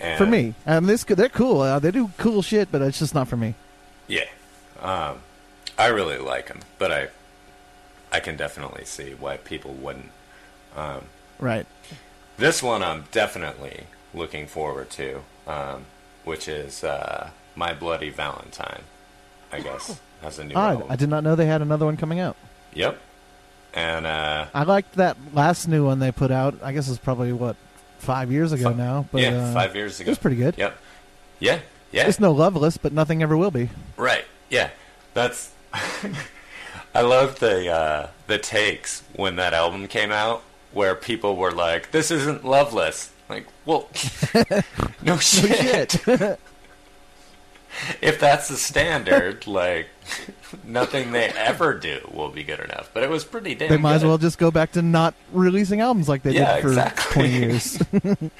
[0.00, 0.54] and for me.
[0.66, 1.60] Um, this they're cool.
[1.60, 3.54] Uh, they do cool shit, but it's just not for me.
[4.08, 4.24] Yeah.
[4.80, 5.18] Um,
[5.78, 7.08] I really like them, but I,
[8.10, 10.10] I can definitely see why people wouldn't.
[10.74, 11.02] Um,
[11.38, 11.66] Right.
[12.38, 15.84] this one I'm definitely looking forward to, um,
[16.24, 18.82] which is uh, My Bloody Valentine.
[19.52, 20.72] I guess has a new Odd.
[20.72, 20.86] album.
[20.90, 22.36] I did not know they had another one coming out.
[22.74, 22.98] Yep.
[23.74, 26.54] And uh, I liked that last new one they put out.
[26.62, 27.56] I guess it's probably what
[27.98, 29.06] five years ago now.
[29.12, 30.08] But yeah, uh, five years ago.
[30.08, 30.56] It was pretty good.
[30.58, 30.76] Yep.
[31.38, 31.60] Yeah.
[31.92, 32.08] Yeah.
[32.08, 33.68] It's no Loveless, but nothing ever will be.
[33.96, 34.24] Right.
[34.48, 34.70] Yeah.
[35.14, 35.52] That's.
[36.94, 41.92] I love the uh, the takes when that album came out, where people were like,
[41.92, 43.88] "This isn't Loveless." Like, well,
[45.02, 45.92] no shit.
[45.92, 46.06] Shit.
[48.02, 49.88] if that's the standard, like,
[50.64, 52.90] nothing they ever do will be good enough.
[52.92, 53.68] But it was pretty damn.
[53.70, 56.62] they might as well just go back to not releasing albums like they Yeah, did
[56.62, 57.12] for exactly.
[57.12, 57.82] twenty years.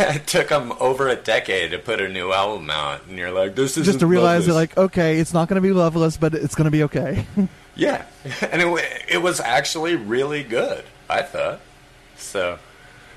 [0.00, 3.30] Yeah, it took them over a decade to put a new album out, and you're
[3.30, 6.16] like, "This is just to realize that, like, okay, it's not going to be Loveless,
[6.16, 7.24] but it's going to be okay.
[7.76, 8.04] Yeah,
[8.50, 10.82] and it, it was actually really good.
[11.08, 11.60] I thought
[12.16, 12.58] so.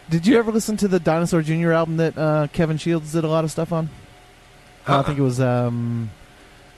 [0.10, 1.72] Did you ever listen to the Dinosaur Jr.
[1.72, 3.90] album that uh, Kevin Shields did a lot of stuff on?
[4.88, 5.04] Uh, I Uh-uh.
[5.04, 6.10] think it was um,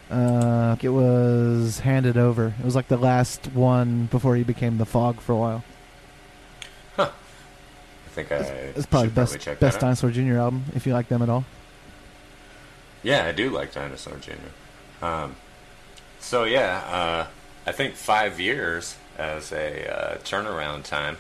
[0.10, 2.48] uh, it was Hand It Over.
[2.60, 5.64] It was like the last one before he became the Fog for a while.
[6.98, 9.80] I think I It's probably should the best check best.
[9.80, 10.36] Dinosaur Jr.
[10.36, 11.46] album if you like them at all.
[13.04, 15.06] Yeah, I do like Dinosaur Jr.
[15.06, 15.38] Um,
[16.20, 17.28] so yeah, uh,
[17.66, 21.16] I think five years as a uh, turnaround time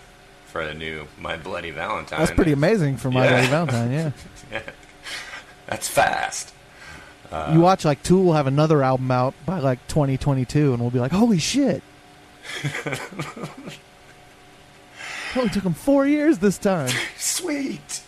[0.51, 2.19] for a new My Bloody Valentine.
[2.19, 3.29] That's pretty amazing for My Yeah.
[3.31, 4.13] Bloody Valentine.
[4.51, 4.61] Yeah,
[5.67, 6.53] That's fast.
[7.31, 10.91] Uh, you watch like Tool will have another album out by like 2022, and we'll
[10.91, 11.81] be like, holy shit!
[15.33, 16.89] It only took them four years this time.
[17.17, 18.01] Sweet.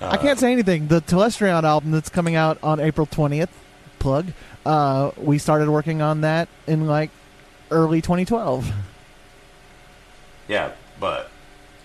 [0.00, 0.86] I can't say anything.
[0.86, 3.48] The Telestrion album that's coming out on April 20th,
[3.98, 4.28] plug,
[4.64, 7.10] uh, we started working on that in like
[7.72, 8.70] early 2012.
[10.48, 11.30] Yeah, but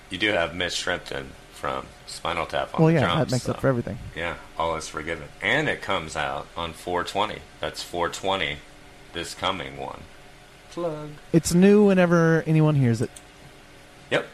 [0.09, 3.19] you do have Mitch Shrimpton from Spinal Tap on Well, the yeah, drums.
[3.29, 3.97] that makes so- up for everything.
[4.15, 5.27] Yeah, all is forgiven.
[5.41, 7.41] And it comes out on 420.
[7.59, 8.57] That's 420,
[9.13, 10.01] this coming one.
[10.71, 11.09] Plug.
[11.33, 13.09] It's new whenever anyone hears it.
[14.11, 14.27] Yep.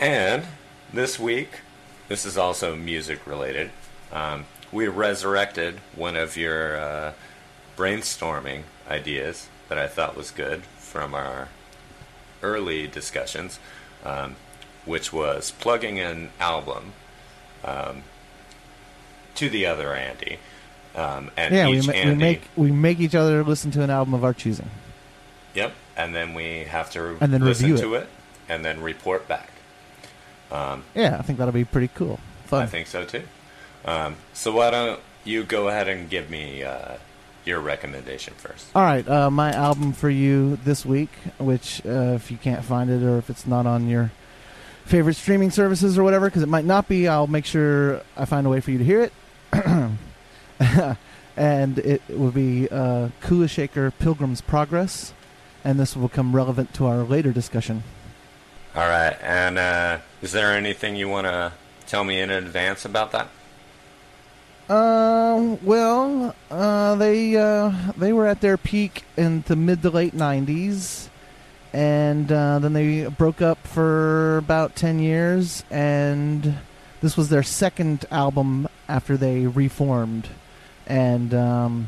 [0.00, 0.44] And
[0.92, 1.48] this week,
[2.08, 3.70] this is also music related.
[4.12, 7.12] Um, we resurrected one of your uh,
[7.76, 11.48] brainstorming ideas that I thought was good from our
[12.46, 13.58] early discussions,
[14.04, 14.36] um,
[14.84, 16.92] which was plugging an album
[17.64, 18.02] um,
[19.34, 20.38] to the other Andy.
[20.94, 23.90] Um, and yeah, we, each ma- we make we make each other listen to an
[23.90, 24.70] album of our choosing.
[25.54, 28.08] Yep, and then we have to And then listen review to it.
[28.48, 29.50] and then report back.
[30.50, 32.20] Um, Yeah, I think that'll be pretty cool.
[32.46, 32.62] Fun.
[32.62, 33.24] I think so too.
[33.84, 36.94] Um, so why don't you go ahead and give me uh,
[37.46, 38.66] your recommendation first?
[38.74, 42.90] All right, uh, my album for you this week, which uh, if you can't find
[42.90, 44.10] it or if it's not on your
[44.84, 47.08] favorite streaming services or whatever, because it might not be.
[47.08, 49.12] I'll make sure I find a way for you to hear it.
[51.36, 55.12] and it will be uh, Kula Shaker Pilgrim's Progress,
[55.64, 57.82] and this will become relevant to our later discussion.
[58.74, 59.16] All right.
[59.22, 61.52] And uh, is there anything you want to
[61.86, 63.28] tell me in advance about that?
[64.68, 65.64] Um.
[65.64, 71.08] Well, uh, they uh, they were at their peak in the mid to late '90s,
[71.72, 76.56] and uh, then they broke up for about ten years, and
[77.00, 80.28] this was their second album after they reformed,
[80.86, 81.86] and um,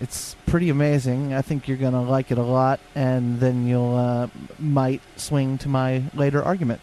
[0.00, 1.32] it's pretty amazing.
[1.32, 5.68] I think you're gonna like it a lot, and then you'll uh, might swing to
[5.68, 6.80] my later argument.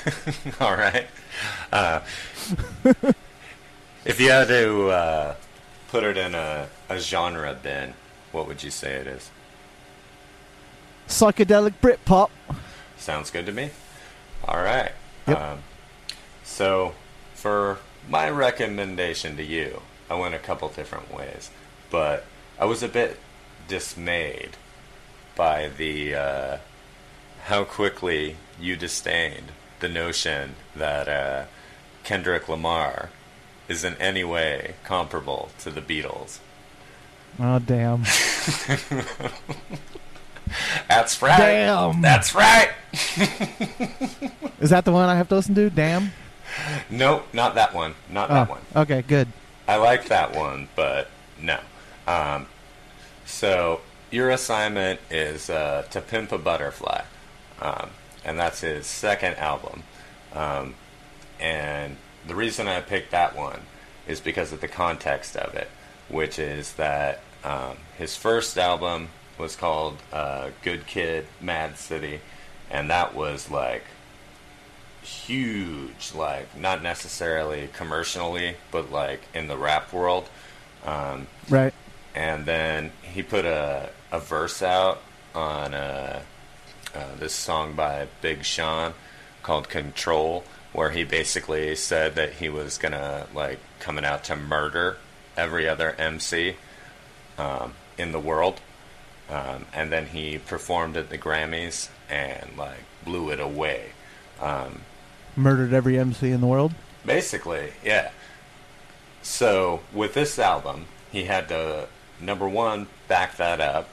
[0.60, 1.08] All right.
[1.72, 2.00] Uh,
[4.06, 5.34] if you had to uh,
[5.88, 7.94] put it in a, a genre bin,
[8.32, 9.30] what would you say it is?
[11.08, 12.30] Psychedelic Britpop.
[12.96, 13.70] Sounds good to me.
[14.46, 14.92] All right.
[15.26, 15.40] Yep.
[15.40, 15.58] Um,
[16.44, 16.94] so,
[17.34, 21.50] for my recommendation to you, I went a couple different ways,
[21.90, 22.24] but
[22.58, 23.18] I was a bit
[23.68, 24.50] dismayed
[25.34, 26.58] by the uh,
[27.44, 31.44] how quickly you disdained the notion that uh,
[32.04, 33.10] Kendrick Lamar
[33.68, 36.38] is in any way comparable to the Beatles.
[37.38, 38.02] Oh damn!
[40.88, 41.36] That's right.
[41.38, 42.00] Damn.
[42.00, 42.70] That's right.
[44.60, 45.68] Is that the one I have to listen to?
[45.68, 46.12] Damn.
[46.88, 47.94] Nope, not that one.
[48.08, 48.60] Not that Oh, one.
[48.76, 49.28] okay, good.
[49.68, 51.58] I like that one, but no.
[52.06, 52.46] Um,
[53.26, 57.02] so your assignment is uh, to pimp a butterfly,
[57.60, 57.90] um,
[58.24, 59.82] and that's his second album.
[60.32, 60.74] Um,
[61.40, 63.60] and the reason I picked that one
[64.06, 65.68] is because of the context of it,
[66.08, 69.08] which is that um, his first album
[69.38, 72.20] was called uh, "Good Kid, Mad City,"
[72.70, 73.84] and that was like
[75.02, 80.28] huge, like not necessarily commercially, but like in the rap world.
[80.84, 81.72] Um, Right.
[82.14, 85.02] and then he put a, a verse out
[85.34, 86.22] on uh,
[86.94, 88.94] uh, this song by Big Sean
[89.42, 94.96] called Control, where he basically said that he was gonna like coming out to murder
[95.36, 96.56] every other MC
[97.38, 98.60] um, in the world.
[99.28, 103.90] Um, and then he performed at the Grammys and like blew it away.
[104.40, 104.82] Um,
[105.34, 106.72] Murdered every MC in the world.
[107.04, 108.10] Basically, yeah.
[109.22, 111.88] So with this album, he had to
[112.20, 113.88] number one back that up.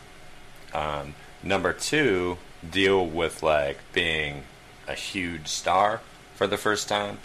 [0.74, 2.38] Um, number two,
[2.70, 4.44] deal with like being
[4.88, 6.02] a huge star
[6.36, 7.20] for the first time,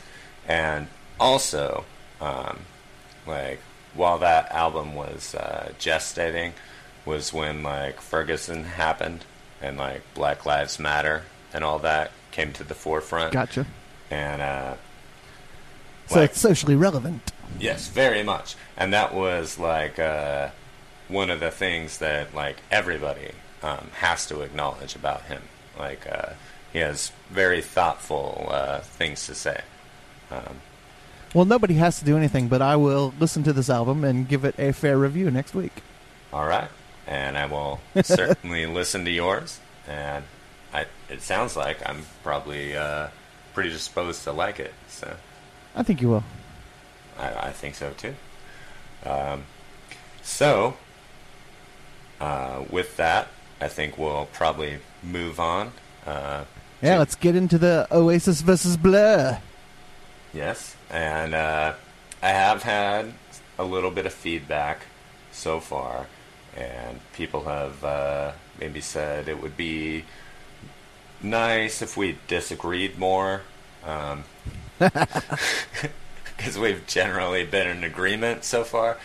[0.47, 0.87] and
[1.18, 1.85] also,
[2.21, 2.61] um,
[3.27, 3.61] like
[3.94, 6.53] while that album was uh, gestating,
[7.05, 9.25] was when like Ferguson happened
[9.62, 13.66] and like Black Lives Matter and all that came to the forefront, Gotcha.
[14.11, 14.75] and uh,
[16.07, 17.33] So like- it's socially relevant.
[17.59, 18.55] Yes, very much.
[18.77, 20.51] And that was like uh,
[21.09, 25.42] one of the things that like everybody um, has to acknowledge about him.
[25.79, 26.35] Like uh,
[26.73, 29.63] he has very thoughtful uh, things to say.
[30.31, 30.61] Um,
[31.35, 34.45] Well, nobody has to do anything, but I will listen to this album and give
[34.45, 35.83] it a fair review next week.
[36.33, 36.71] all right,
[37.07, 39.61] and I will certainly listen to yours.
[39.87, 40.25] And
[40.73, 43.09] I, it sounds like I'm probably uh,
[43.55, 44.73] disposed to like it.
[44.89, 45.17] So.
[45.75, 46.25] I think you will.
[47.19, 48.15] I, I think so too.
[49.05, 49.45] Um,
[50.23, 50.77] so,
[52.21, 53.29] uh, with that,
[53.61, 55.73] I think we'll probably move on.
[56.07, 56.45] Uh,
[56.83, 59.41] Yeah, let's get into the Oasis versus Blur.
[60.33, 61.75] Yes, and uh,
[62.23, 63.12] I have had
[63.59, 64.83] a little bit of feedback
[65.33, 66.07] so far,
[66.57, 70.05] and people have uh, maybe said it would be
[71.21, 73.43] nice if we disagreed more.
[73.85, 74.25] Um,
[76.38, 78.97] because we've generally been in agreement so far.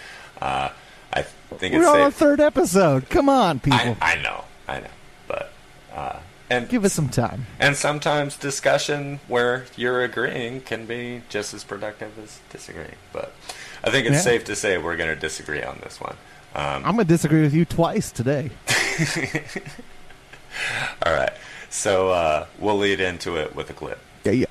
[0.41, 0.69] Uh,
[1.12, 3.09] I think We're on our third episode.
[3.09, 3.79] Come on, people.
[3.79, 4.88] I, I know, I know,
[5.27, 5.51] but
[5.93, 7.45] uh, and Give us some time.
[7.60, 12.95] and sometimes discussion where you're agreeing can be just as productive as disagreeing.
[13.12, 13.34] But
[13.84, 14.22] I think it's Yeah.
[14.22, 16.15] safe to say we're going to disagree on this one.
[16.55, 18.51] Um, I'm going to disagree with you twice today.
[21.05, 21.34] all right,
[21.70, 23.99] so uh, we'll lead into it with a clip.
[24.24, 24.45] Yeah, yeah.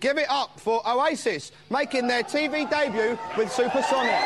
[0.00, 4.20] Give it up for Oasis making their TV debut with Supersonic.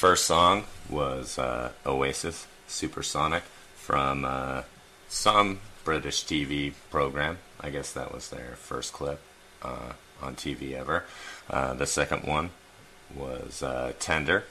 [0.00, 3.42] First song was uh, Oasis, Supersonic,
[3.74, 4.62] from uh,
[5.10, 7.36] some British TV program.
[7.60, 9.20] I guess that was their first clip
[9.60, 9.92] uh,
[10.22, 11.04] on TV ever.
[11.50, 12.48] Uh, the second one
[13.14, 14.44] was uh, Tender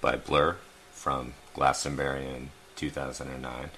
[0.00, 0.56] by Blur
[0.90, 3.70] from Glastonbury in 2009.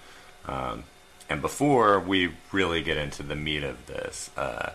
[0.47, 0.85] Um,
[1.29, 4.71] and before we really get into the meat of this, uh,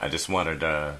[0.00, 0.96] I just wanted to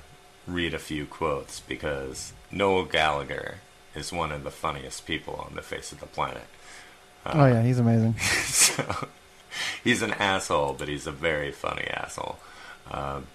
[0.47, 3.57] read a few quotes because Noel Gallagher
[3.97, 6.47] is one of the funniest people on the face of the planet.
[7.25, 8.15] oh yeah, he's amazing.
[8.45, 9.09] so
[9.83, 12.39] he's an asshole, but he's a very funny asshole.
[12.91, 13.27] Um,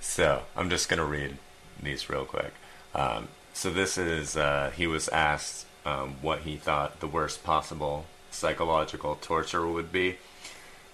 [0.00, 1.36] so I'm just gonna read
[1.82, 2.52] these real quick.
[2.94, 8.06] Um, so this is uh, he was asked um, what he thought the worst possible
[8.30, 10.16] psychological torture would be.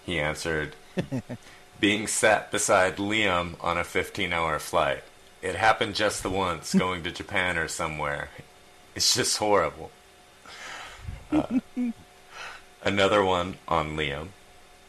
[0.05, 0.74] He answered,
[1.80, 5.05] "Being sat beside Liam on a 15-hour flight.
[5.41, 8.30] It happened just the once, going to Japan or somewhere.
[8.95, 9.91] It's just horrible."
[11.30, 11.61] Uh,
[12.82, 14.28] Another one on Liam.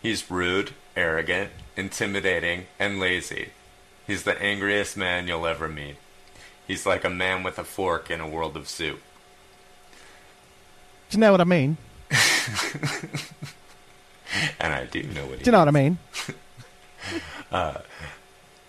[0.01, 3.49] He's rude, arrogant, intimidating, and lazy.
[4.07, 5.97] He's the angriest man you'll ever meet.
[6.65, 9.01] He's like a man with a fork in a world of soup.
[11.09, 11.77] Do you know what I mean?
[14.59, 15.97] And I do know what he Do you know what I mean?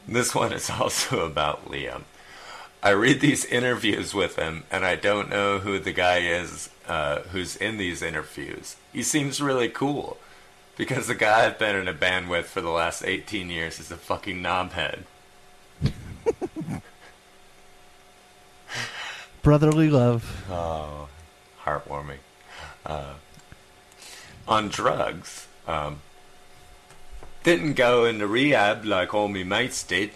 [0.06, 2.02] This one is also about Liam.
[2.82, 7.20] I read these interviews with him, and I don't know who the guy is uh,
[7.30, 8.76] who's in these interviews.
[8.92, 10.16] He seems really cool
[10.76, 13.90] because the guy I've been in a band with for the last 18 years is
[13.90, 15.00] a fucking knobhead.
[19.42, 20.44] Brotherly love.
[20.50, 21.08] Oh,
[21.64, 22.18] heartwarming.
[22.84, 23.14] Uh,
[24.48, 26.00] on drugs, um,
[27.42, 30.10] didn't go into rehab like all me mates did.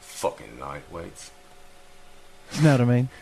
[0.00, 1.30] Fucking lightweights.
[2.52, 3.08] You know what I mean?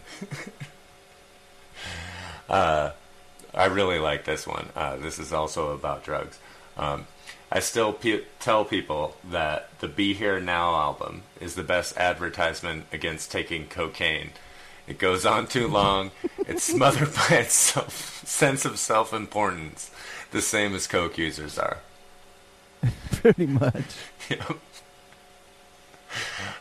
[3.61, 4.69] I really like this one.
[4.75, 6.39] Uh, this is also about drugs.
[6.77, 7.07] Um,
[7.53, 12.87] I still pe- tell people that the Be Here Now album is the best advertisement
[12.93, 14.31] against taking cocaine.
[14.87, 16.11] It goes on too long.
[16.39, 19.91] It's smothered by its self- sense of self-importance,
[20.31, 21.79] the same as coke users are.
[23.13, 23.97] Pretty much.
[24.29, 24.59] Yep.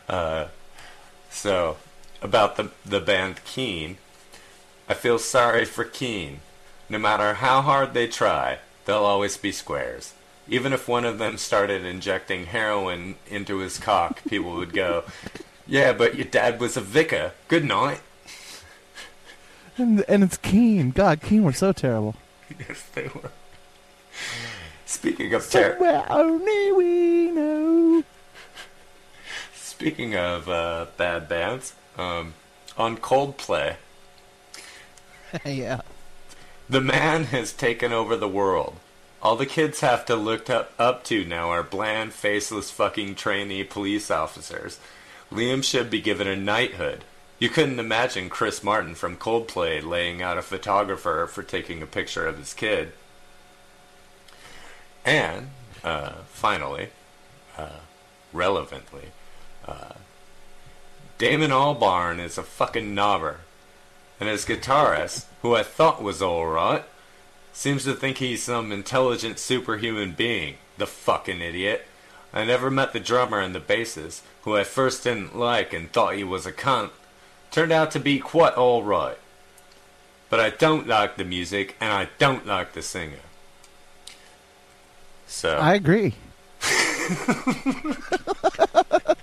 [0.08, 0.48] Uh,
[1.30, 1.76] so,
[2.20, 3.96] about the the band Keane,
[4.88, 6.40] I feel sorry for Keane.
[6.88, 10.14] No matter how hard they try, they'll always be squares.
[10.48, 15.04] Even if one of them started injecting heroin into his cock, people would go,
[15.66, 17.32] "Yeah, but your dad was a vicar.
[17.46, 18.00] Good night."
[19.76, 20.90] And, and it's Keane.
[20.90, 22.16] God, Keane were so terrible.
[22.58, 23.30] yes, they were.
[24.90, 28.02] Speaking of ter- Somewhere only we know.
[29.54, 32.34] Speaking of uh, bad bands, um,
[32.76, 33.76] on Coldplay,
[35.44, 35.82] yeah.
[36.68, 38.78] the man has taken over the world.
[39.22, 43.62] All the kids have to look up, up to now are bland, faceless fucking trainee
[43.62, 44.80] police officers.
[45.30, 47.04] Liam should be given a knighthood.
[47.38, 52.26] You couldn't imagine Chris Martin from Coldplay laying out a photographer for taking a picture
[52.26, 52.92] of his kid.
[55.04, 55.50] And,
[55.82, 56.90] uh, finally,
[57.56, 57.80] uh,
[58.32, 59.12] relevantly,
[59.66, 59.94] uh,
[61.18, 63.36] Damon Albarn is a fucking knobber.
[64.18, 66.84] And his guitarist, who I thought was alright,
[67.52, 70.56] seems to think he's some intelligent superhuman being.
[70.78, 71.86] The fucking idiot.
[72.32, 76.14] I never met the drummer and the bassist, who I first didn't like and thought
[76.14, 76.90] he was a cunt.
[77.50, 79.18] Turned out to be quite alright.
[80.28, 83.18] But I don't like the music, and I don't like the singer.
[85.30, 85.56] So.
[85.56, 86.14] I agree.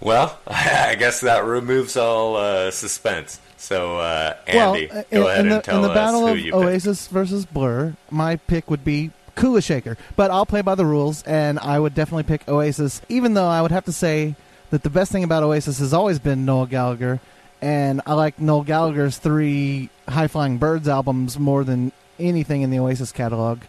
[0.00, 3.40] Well, I guess that removes all uh, suspense.
[3.56, 6.26] So, uh, Andy, well, go in, ahead in the, and tell in the us battle
[6.26, 6.54] who of you.
[6.54, 9.98] Oasis versus Blur, my pick would be Kula Shaker.
[10.16, 13.60] But I'll play by the rules, and I would definitely pick Oasis, even though I
[13.60, 14.34] would have to say
[14.70, 17.20] that the best thing about Oasis has always been Noel Gallagher,
[17.60, 22.78] and I like Noel Gallagher's three High Flying Birds albums more than anything in the
[22.78, 23.60] Oasis catalog.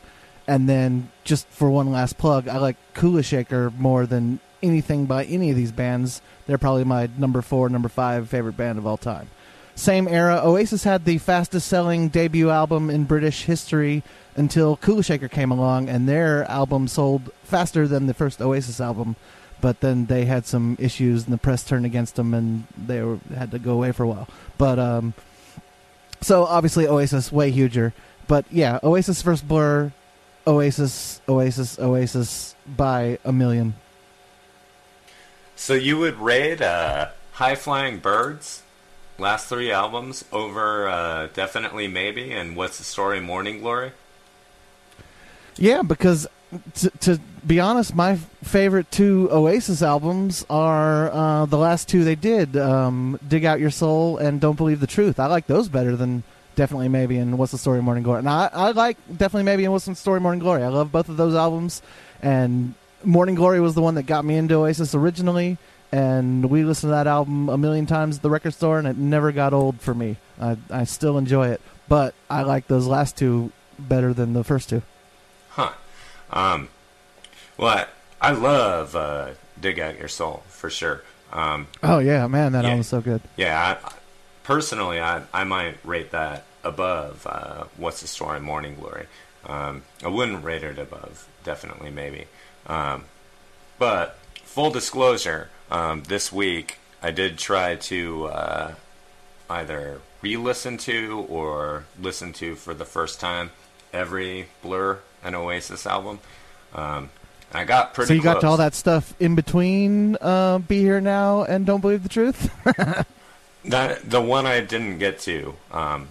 [0.48, 5.26] And then, just for one last plug, I like Kula Shaker more than anything by
[5.26, 6.22] any of these bands.
[6.46, 9.30] They're probably my number four, number five favorite band of all time.
[9.76, 14.04] Same era, Oasis had the fastest selling debut album in British history
[14.36, 19.16] until Kula Shaker came along, and their album sold faster than the first Oasis album.
[19.62, 23.20] But then they had some issues, and the press turned against them, and they were,
[23.36, 24.28] had to go away for a while.
[24.58, 25.14] But um,
[26.22, 27.94] so obviously Oasis way huger.
[28.28, 29.92] But yeah, Oasis versus Blur,
[30.48, 33.76] Oasis, Oasis, Oasis by a million.
[35.56, 38.64] So you would rate uh, High Flying Birds,
[39.20, 43.92] last three albums, over uh, Definitely Maybe and What's the Story Morning Glory?
[45.58, 46.28] Yeah, because
[46.74, 52.04] t- to be honest, my f- favorite two Oasis albums are uh, the last two
[52.04, 55.70] they did, um, "Dig Out Your Soul" and "Don't Believe the Truth." I like those
[55.70, 56.24] better than
[56.56, 59.74] definitely maybe and "What's the Story Morning Glory." And I, I like definitely maybe and
[59.74, 61.82] "What's the Story Morning Glory." I love both of those albums,
[62.22, 62.74] and
[63.04, 65.58] "Morning Glory" was the one that got me into Oasis originally.
[65.94, 68.96] And we listened to that album a million times at the record store, and it
[68.98, 70.16] never got old for me.
[70.40, 74.70] I, I still enjoy it, but I like those last two better than the first
[74.70, 74.84] two.
[75.50, 75.72] Huh.
[76.32, 76.70] Um,
[77.58, 77.86] well,
[78.22, 81.04] I, I love uh, Dig Out Your Soul, for sure.
[81.34, 82.70] Um, Oh yeah, man, that Yeah.
[82.70, 83.20] album's so good.
[83.36, 83.92] Yeah, I,
[84.44, 89.08] personally, I I might rate that above uh, What's the Story Morning Glory.
[89.46, 92.26] Um, I wouldn't rate it above, definitely, maybe.
[92.68, 93.06] Um,
[93.80, 98.74] but full disclosure, um, this week I did try to uh,
[99.50, 103.50] either re-listen to or listen to for the first time
[103.92, 106.20] every Blur and Oasis album.
[106.76, 107.10] Um,
[107.54, 108.08] I got pretty.
[108.08, 111.82] So you got to all that stuff in between uh, "Be Here Now" and "Don't
[111.82, 112.50] Believe the Truth."
[113.66, 115.56] That the one I didn't get to.
[115.72, 116.08] Um,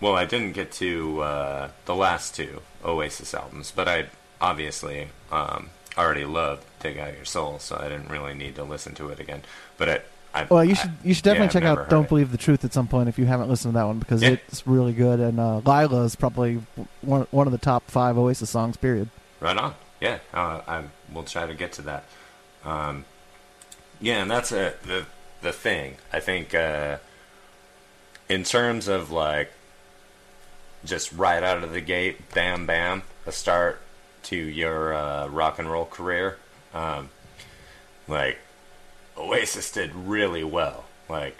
[0.00, 4.06] well, I didn't get to uh, the last two Oasis albums, but I
[4.40, 8.94] obviously um, already loved "Dig Out Your Soul," so I didn't really need to listen
[8.96, 9.42] to it again.
[9.76, 12.08] But it, I, well, you should you should definitely I've check out "Don't it.
[12.08, 14.30] Believe the Truth" at some point if you haven't listened to that one because Yeah.
[14.48, 15.20] it's really good.
[15.20, 16.62] And uh, "Lila" is probably
[17.02, 18.76] one one of the top five Oasis songs.
[18.76, 19.08] Period.
[19.40, 19.74] Right on.
[20.00, 22.04] Yeah, uh, I will try to get to that.
[22.64, 23.04] Um,
[24.00, 25.06] yeah, and that's a, the
[25.46, 25.94] the thing.
[26.12, 26.96] I think uh,
[28.28, 29.52] in terms of like
[30.84, 33.80] just right out of the gate, bam, bam, a start
[34.24, 36.36] to your uh, rock and roll career.
[36.74, 37.10] Um,
[38.08, 38.38] like
[39.16, 40.84] Oasis did really well.
[41.08, 41.36] Like,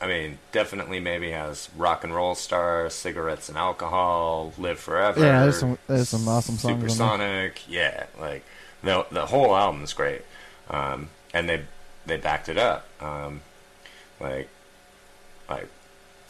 [0.00, 5.20] I mean, definitely maybe has rock and roll stars, cigarettes and alcohol, live forever.
[5.20, 6.80] Yeah, there's some- there's some awesome songs.
[6.80, 8.44] Supersonic, yeah, like
[8.82, 10.22] the the whole album's great,
[10.70, 11.64] um, and they
[12.06, 12.86] they backed it up.
[13.00, 13.42] Um,
[14.20, 14.48] like,
[15.48, 15.68] like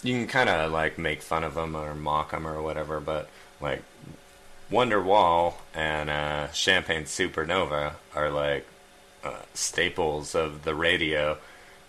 [0.03, 3.29] you can kind of like make fun of them or mock them or whatever, but
[3.61, 3.83] like
[4.71, 8.67] Wonderwall and uh, Champagne Supernova are like
[9.25, 11.39] uh, staples of the radio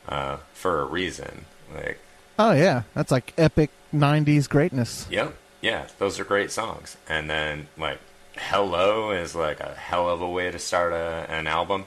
[0.08, 1.46] uh, for a reason.
[1.74, 2.00] Like,
[2.40, 5.06] Oh yeah, that's like epic '90s greatness.
[5.12, 6.98] yep, yeah, those are great songs.
[7.08, 8.00] And then like
[8.36, 11.86] Hello is like a hell of a way to start a, an album.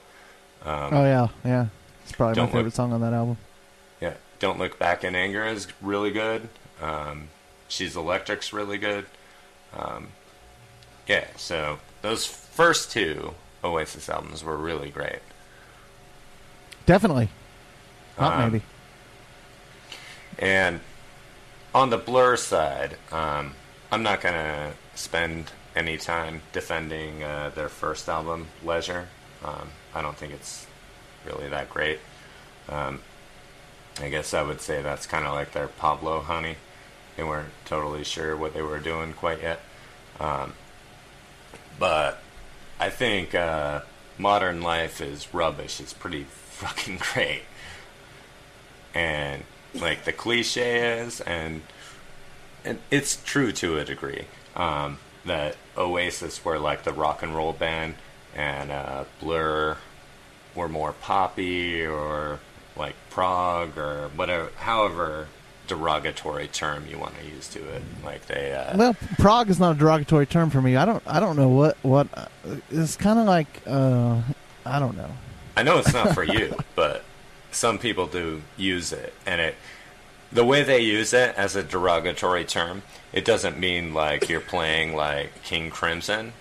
[0.65, 1.67] Um, oh yeah, yeah.
[2.05, 3.37] It's probably Don't my favorite Look- song on that album.
[4.01, 6.49] Yeah, Don't Look Back in Anger is really good.
[6.81, 7.29] Um,
[7.69, 9.07] She's Electric's really good.
[9.77, 10.09] Um,
[11.09, 13.35] yeah, so those first two
[13.65, 15.21] Oasis albums were really great.
[16.87, 17.31] Definitely.
[18.19, 18.65] Not Um, maybe.
[20.39, 20.81] And
[21.75, 23.55] on the Blur side, um,
[23.91, 29.09] I'm not going to spend any time defending uh, their first album, Leisure.
[29.45, 30.67] Um, I don't think it's
[31.27, 31.99] really that great.
[32.69, 33.01] Um,
[34.01, 36.57] I guess I would say that's kind of like their Pablo Honey.
[37.17, 39.61] They weren't totally sure what they were doing quite yet.
[40.19, 40.55] Um,
[41.79, 42.19] but
[42.81, 43.83] I think uh,
[44.19, 45.81] Modern Life is rubbish.
[45.81, 47.43] It's pretty fucking great.
[48.95, 49.45] and
[49.75, 51.63] like the cliche is, and
[52.65, 57.53] and it's true to a degree um, that Oasis were like the rock and roll
[57.53, 57.95] band,
[58.35, 59.79] and uh, Blur
[60.55, 62.41] were more poppy or
[62.77, 65.29] like prog or whatever, however
[65.67, 67.83] derogatory term you want to use to it.
[68.05, 70.77] Like they, uh, Well, prog is not a derogatory term for me.
[70.77, 71.03] I don't.
[71.07, 72.09] I don't know what what.
[72.15, 72.27] Uh,
[72.71, 73.63] it's kind of like.
[73.67, 74.21] Uh,
[74.67, 75.11] I don't know.
[75.57, 77.05] I know it's not for you, but
[77.53, 79.55] some people do use it, and it
[80.35, 82.83] the way they use it as a derogatory term,
[83.13, 86.33] it doesn't mean like you're playing like King Crimson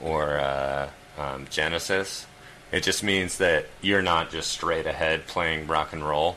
[0.00, 0.88] or uh,
[1.18, 2.26] um, Genesis.
[2.70, 6.36] It just means that you're not just straight ahead playing rock and roll.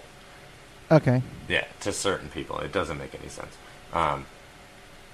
[0.89, 1.21] Okay.
[1.47, 3.55] Yeah, to certain people, it doesn't make any sense.
[3.93, 4.25] Um,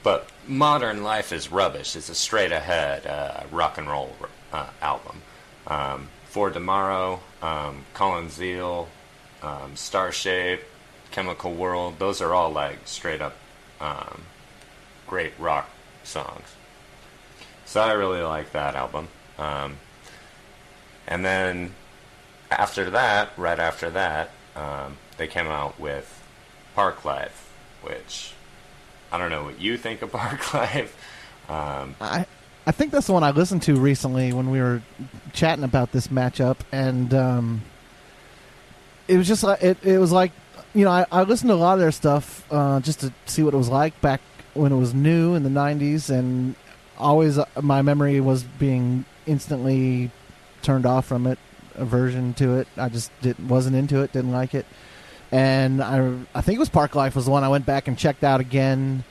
[0.04, 1.96] but Modern Life is rubbish.
[1.96, 4.16] It's a straight ahead uh, rock and roll
[4.54, 5.22] uh, album.
[5.66, 8.88] Um, For Tomorrow, um, Colin Zeal,
[9.42, 10.62] um, Starshape,
[11.12, 13.36] Chemical World, those are all like straight up
[13.80, 14.24] um,
[15.08, 15.70] great rock
[16.04, 16.56] songs.
[17.66, 19.08] So I really like that album.
[19.38, 19.78] Um,
[21.08, 21.74] and then
[22.52, 26.24] after that, right after that, um, they came out with
[26.76, 27.52] Park Life,
[27.82, 28.34] which
[29.12, 30.96] I don't know what you think of Park Life.
[31.50, 32.26] Um, I
[32.66, 34.82] I think that's the one I listened to recently when we were
[35.32, 37.62] chatting about this matchup, and um,
[39.08, 39.78] it was just like it.
[39.84, 40.34] It was like
[40.74, 43.44] you know I, I listened to a lot of their stuff uh, just to see
[43.44, 44.20] what it was like back
[44.54, 46.56] when it was new in the '90s, and
[46.98, 50.12] always uh, my memory was being instantly
[50.62, 51.40] turned off from it,
[51.76, 52.68] aversion to it.
[52.78, 54.66] I just didn't wasn't into it, didn't like it,
[55.32, 57.98] and I I think it was Park Life was the one I went back and
[57.98, 59.04] checked out again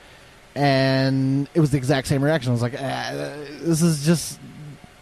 [0.57, 2.49] and it was the exact same reaction.
[2.49, 3.11] I was like, ah,
[3.61, 4.39] "This is just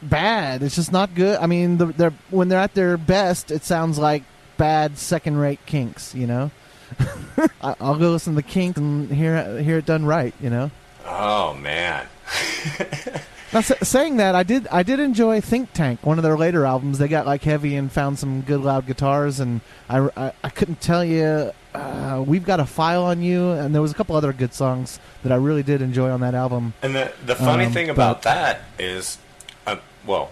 [0.01, 0.61] bad.
[0.61, 3.97] It's just not good." I mean, the, they're when they're at their best, it sounds
[3.97, 4.23] like
[4.57, 6.13] bad second-rate Kinks.
[6.13, 6.51] You know,
[7.61, 10.33] I, I'll go listen to the Kinks and hear hear it done right.
[10.41, 10.71] You know.
[11.05, 12.05] oh man,
[13.55, 16.65] Now, sa- saying that, I did I did enjoy Think Tank, one of their later
[16.65, 16.97] albums.
[16.99, 20.81] They got like heavy and found some good loud guitars, and I, I, I couldn't
[20.81, 21.51] tell you.
[21.73, 24.99] Uh, We've got a file on you, and there was a couple other good songs
[25.23, 26.73] that I really did enjoy on that album.
[26.81, 29.17] and the the funny Um, thing about that is,
[29.65, 30.31] uh, well,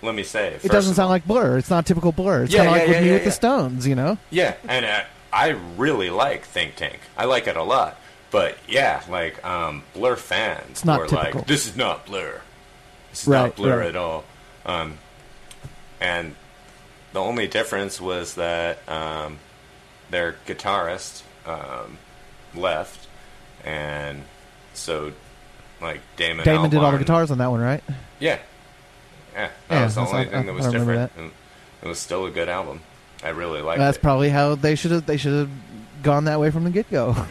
[0.00, 1.58] let me say, It doesn't sound like Blur.
[1.58, 2.44] It's not typical Blur.
[2.44, 3.30] It's Yeah, kind of yeah, like with yeah, me yeah, with the.
[3.32, 4.16] Stones, you know.
[4.30, 7.00] Yeah, and uh, I really like Think Tank.
[7.18, 7.98] I like it a lot.
[8.30, 11.40] But yeah, like um, Blur fans not were typical.
[11.40, 12.40] like, "This is not Blur.
[13.12, 13.88] Is Right, not Blur right.
[13.88, 14.24] at all."
[14.66, 14.98] Um,
[16.00, 16.34] and
[17.12, 19.38] the only difference was that um,
[20.10, 21.98] their guitarist um,
[22.54, 23.06] left,
[23.64, 24.22] and
[24.74, 25.12] so
[25.80, 26.44] like Damon.
[26.44, 27.82] Damon did all the guitars on that one, right?
[28.20, 28.38] Yeah,
[29.34, 29.50] yeah.
[29.68, 31.12] That Yeah, was the only I- thing that I was different.
[31.16, 31.30] And
[31.82, 32.80] It was still a good album.
[33.24, 34.00] I really liked That's it.
[34.02, 35.06] probably how they should have.
[35.06, 35.50] They should have
[36.02, 37.16] gone that way from the get go.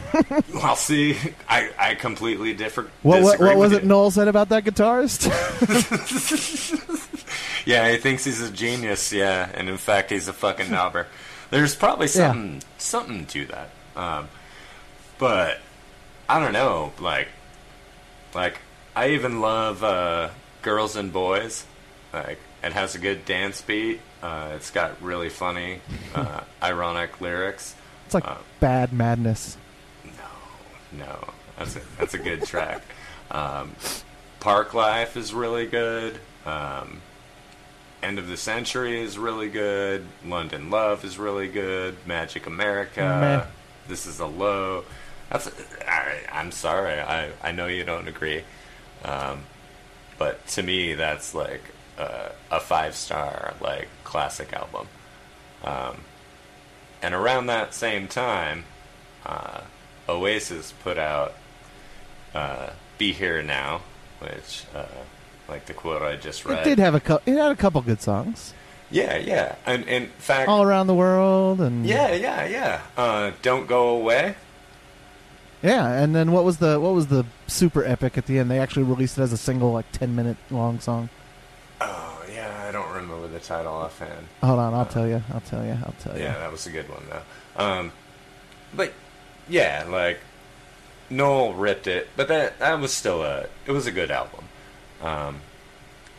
[0.54, 1.18] Well, see,
[1.50, 2.90] I, I completely differ.
[3.02, 3.90] what what, what was it you.
[3.90, 5.28] Noel said about that guitarist?
[7.66, 9.14] Yeah, he thinks he's a genius.
[9.14, 11.06] Yeah, and in fact, he's a fucking knobber.
[11.50, 13.70] There's probably something something to that.
[13.96, 14.30] Um,
[15.18, 15.60] but
[16.28, 16.94] I don't know.
[17.00, 17.28] Like,
[18.34, 18.58] like
[18.96, 20.30] I even love uh,
[20.62, 21.66] Girls and Boys.
[22.14, 24.02] Like, it has a good dance beat.
[24.22, 25.82] Uh, it's got really funny,
[26.14, 27.76] uh, ironic lyrics.
[28.12, 29.56] It's like Uh, bad madness.
[30.04, 32.82] No, no, that's a, that's a good track.
[33.30, 33.74] Um,
[34.42, 36.20] Park Life is really good.
[36.46, 37.02] Um,
[38.04, 40.06] End of the Century is really good.
[40.26, 41.96] London Love is really good.
[42.06, 43.00] Magic America.
[43.02, 43.46] Meh.
[43.88, 44.84] This is a low.
[45.30, 45.50] That's.
[45.88, 47.00] I, I'm sorry.
[47.00, 48.44] I I know you don't agree,
[49.06, 49.44] um,
[50.18, 51.62] but to me that's like
[51.98, 54.88] uh, a five star like classic album.
[55.64, 56.02] Um,
[57.02, 58.66] and around that same time,
[59.26, 59.62] uh,
[60.10, 61.34] Oasis put out
[62.34, 63.82] uh, "Be Here Now,"
[64.20, 64.86] which, uh,
[65.48, 67.32] like the quote I just read, It did have a couple.
[67.32, 68.54] It had a couple good songs.
[68.90, 69.56] yeah, yeah.
[69.66, 72.82] And in fact, All around the world, and yeah, yeah, yeah.
[72.98, 74.36] Uh, "Don't Go Away."
[75.62, 75.88] yeah.
[76.02, 78.50] And then what was the what was the super epic at the end?
[78.50, 81.10] They actually released it as a single, like ten minute long song.
[83.02, 84.28] Oh yeah, remember the title offhand.
[84.44, 85.22] Hold on, I'll tell you.
[85.34, 85.78] I'll tell you.
[85.86, 86.24] I'll tell you.
[86.24, 87.64] Yeah, that was a good one though.
[87.64, 87.92] Um,
[88.74, 88.94] but
[89.50, 90.20] yeah, like
[91.10, 94.46] Noel ripped it, but that that was still a it was a good album.
[95.02, 95.40] Um,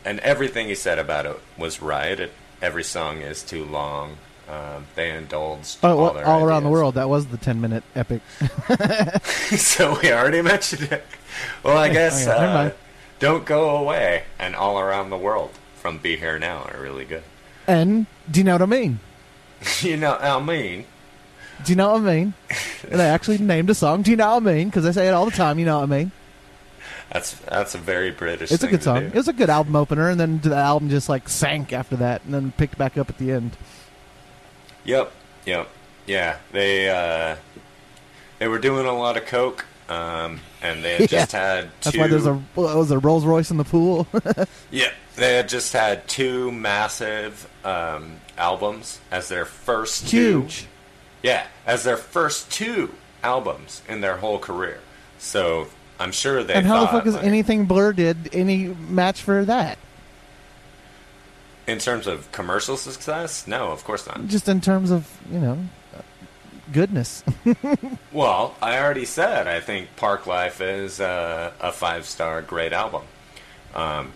[0.05, 2.19] and everything he said about it was right.
[2.19, 2.31] It,
[2.61, 4.17] every song is too long.
[4.49, 6.95] Um, they indulged Oh, all well, their all around the world.
[6.95, 8.21] That was the ten minute epic.
[9.57, 11.03] so we already mentioned it.
[11.63, 12.71] Well, I guess okay, never uh,
[13.19, 15.51] "Don't Go Away" and "All Around the World"
[15.83, 17.23] from "Be Here Now" are really good.
[17.67, 18.99] And do you know what I mean?
[19.81, 20.85] you know, I mean,
[21.63, 22.33] Do you know what I mean?
[22.89, 24.01] And they actually named a song.
[24.01, 24.69] Do you know what I mean?
[24.69, 25.59] Because I say it all the time.
[25.59, 26.11] You know what I mean?
[27.11, 28.51] That's that's a very British.
[28.51, 29.01] It's a good song.
[29.01, 29.05] do.
[29.07, 32.23] It was a good album opener, and then the album just like sank after that,
[32.23, 33.55] and then picked back up at the end.
[34.85, 35.11] Yep,
[35.45, 35.69] yep,
[36.07, 36.37] yeah.
[36.53, 37.35] They uh,
[38.39, 41.19] they were doing a lot of coke, um, and they had Yeah.
[41.19, 41.69] just had two.
[41.91, 44.07] That's why there's a what was a Rolls Royce in the pool.
[44.71, 44.91] yeah.
[45.15, 50.47] They had just had two massive um, albums as their first two.
[51.21, 52.93] Yeah, as their first two
[53.23, 54.79] albums in their whole career.
[55.19, 55.67] So
[55.99, 56.53] I'm sure they.
[56.55, 59.77] and how the fuck is like, anything Blur did any match for that?
[61.67, 63.47] in terms of commercial success?
[63.47, 64.27] No, of course not.
[64.27, 65.59] Just in terms of you know
[66.71, 67.23] goodness.
[68.11, 73.01] Well, I already said I think Park Life is uh, a five star great album.
[73.73, 74.11] Um,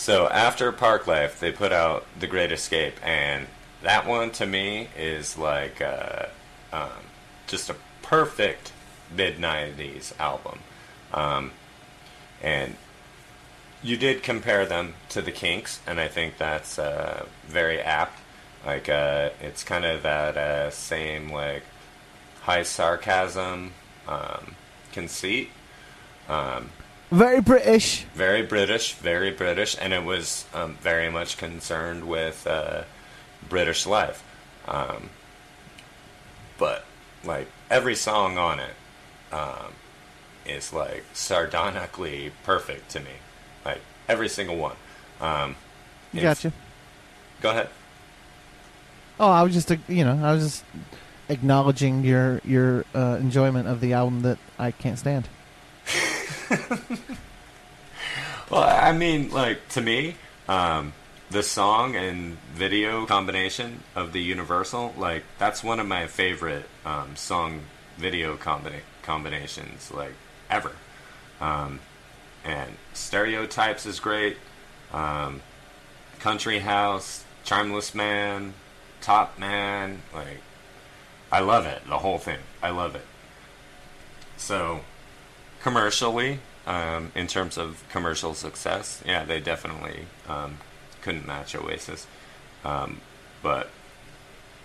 [0.00, 3.46] so after Park Life, they put out The Great Escape, and
[3.82, 6.24] that one to me is like uh,
[6.72, 6.88] um,
[7.46, 8.72] just a perfect
[9.14, 10.60] mid '90s album.
[11.12, 11.50] Um,
[12.42, 12.76] and
[13.82, 18.18] you did compare them to the Kinks, and I think that's uh, very apt.
[18.64, 21.64] Like uh, it's kind of that uh, same like
[22.40, 23.72] high sarcasm
[24.08, 24.54] um,
[24.92, 25.50] conceit.
[26.26, 26.70] Um,
[27.10, 28.04] Very British.
[28.14, 32.82] very British, very British, and it was um, very much concerned with uh,
[33.48, 34.22] British life.
[34.68, 35.10] Um,
[36.58, 36.84] but
[37.24, 38.74] like every song on it
[39.34, 39.72] um,
[40.46, 43.10] is like sardonically perfect to me,
[43.64, 44.76] like every single one.
[45.20, 45.56] Um,
[46.12, 46.52] if- Gotcha.
[47.40, 47.68] Go ahead.
[49.18, 50.64] Oh, I was just uh, you know I was just
[51.28, 55.28] acknowledging your your uh, enjoyment of the album that I can't stand.
[58.50, 60.16] Well, I mean, like to me,
[60.48, 60.92] um,
[61.30, 67.14] the song and video combination of the Universal, like that's one of my favorite um,
[67.14, 67.60] song
[67.96, 70.14] video combina- combinations, like
[70.50, 70.72] ever.
[71.40, 71.78] Um,
[72.44, 74.36] and Stereotypes is great.
[74.92, 75.42] Um,
[76.18, 78.54] Country House, Charmless Man,
[79.00, 80.40] Top Man, like
[81.30, 82.40] I love it, the whole thing.
[82.60, 83.06] I love it.
[84.36, 84.80] So,
[85.62, 90.58] commercially, um, in terms of commercial success, yeah, they definitely um,
[91.02, 92.06] couldn't match Oasis.
[92.64, 93.00] Um,
[93.42, 93.70] but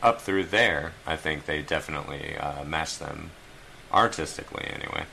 [0.03, 3.31] up through there, I think they definitely uh, matched them
[3.91, 5.05] artistically, anyway.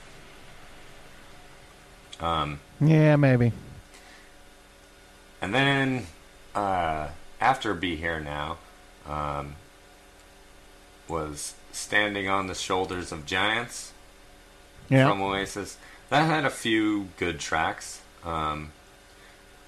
[2.20, 3.52] Um, Yeah, maybe.
[5.40, 6.06] and then
[6.54, 7.08] uh,
[7.40, 8.58] after Be Here Now
[9.06, 9.56] um,
[11.08, 13.91] was Standing on the Shoulders of Giants
[14.88, 15.08] Yeah.
[15.08, 15.76] from Oasis.
[16.10, 18.00] That had a few good tracks.
[18.24, 18.72] Um,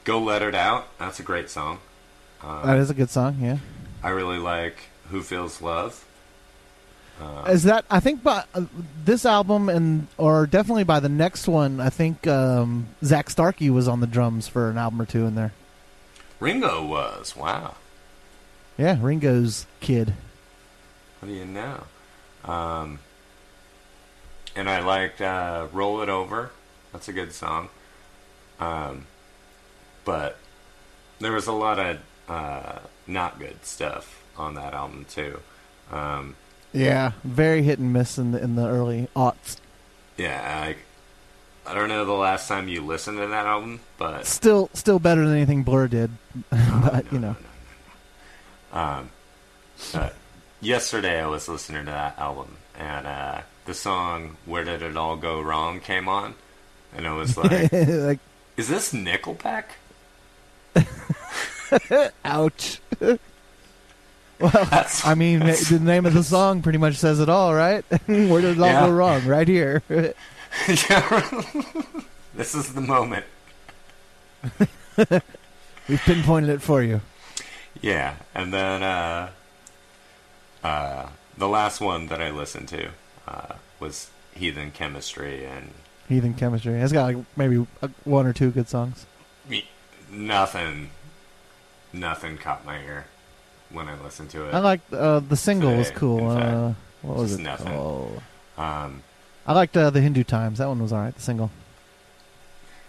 [0.04, 1.78] Go Let It Out, that's a great song.
[2.42, 3.38] Um, that is a good song.
[3.40, 3.58] Yeah.
[4.02, 4.76] I really like
[5.10, 6.04] Who Feels Love.
[7.20, 8.64] Um, Is that I think by uh,
[9.04, 13.86] this album and or definitely by the next one, I think um, Zak Starkey was
[13.88, 15.52] on the drums for an album or two in there.
[16.40, 17.36] Ringo was.
[17.36, 17.76] Wow.
[18.76, 20.12] Yeah, Ringo's kid.
[21.20, 21.84] What do you know?
[22.44, 22.98] Um,
[24.56, 26.50] and I liked uh, Roll It Over.
[26.92, 27.68] That's a good song.
[28.60, 29.06] Um,
[30.04, 30.38] but
[31.18, 31.98] there was a lot of
[32.28, 35.40] uh, not good stuff on that album too.
[35.90, 36.36] Um,
[36.72, 39.56] Yeah, very hit and miss in the in the early aughts.
[40.16, 40.40] yeah,
[41.66, 44.98] I, I don't know the last time you listened to that album, but Still, still
[44.98, 46.10] better than anything Blur did,
[46.50, 47.36] but you know.
[48.72, 49.10] Um,
[49.94, 50.10] uh,
[50.60, 55.16] yesterday I was listening to that album, and uh, the song "Where Did It All
[55.16, 56.34] Go Wrong" came on,
[56.96, 58.18] and I was like, like,
[58.56, 59.64] "Is this Nickelback?"
[62.24, 62.80] ouch.
[63.00, 63.18] well,
[64.40, 67.84] That's, I mean, the name of the song pretty much says it all, right?
[68.06, 68.86] Where did it all Yeah.
[68.86, 69.24] go wrong?
[69.26, 69.82] Right here.
[69.88, 70.12] Yeah.
[72.34, 73.24] this is the moment.
[75.88, 77.00] We've pinpointed it for you.
[77.80, 79.30] Yeah, and then uh,
[80.62, 82.90] uh, the last one that I listened to
[83.28, 85.70] uh, was "Heathen Chemistry," and
[86.08, 86.74] Heathen Chemistry.
[86.74, 89.06] It's got like maybe uh, one or two good songs.
[89.48, 89.68] me,
[90.10, 90.90] nothing,
[91.92, 93.06] nothing caught my ear
[93.70, 94.54] when I listened to it.
[94.54, 96.28] I like uh, the single was cool.
[96.28, 97.44] Uh, what was Just it?
[97.44, 97.72] nothing.
[97.72, 98.22] called?
[98.56, 99.02] Um,
[99.46, 100.58] I liked uh, the Hindu Times.
[100.58, 101.14] That one was alright.
[101.14, 101.50] The single.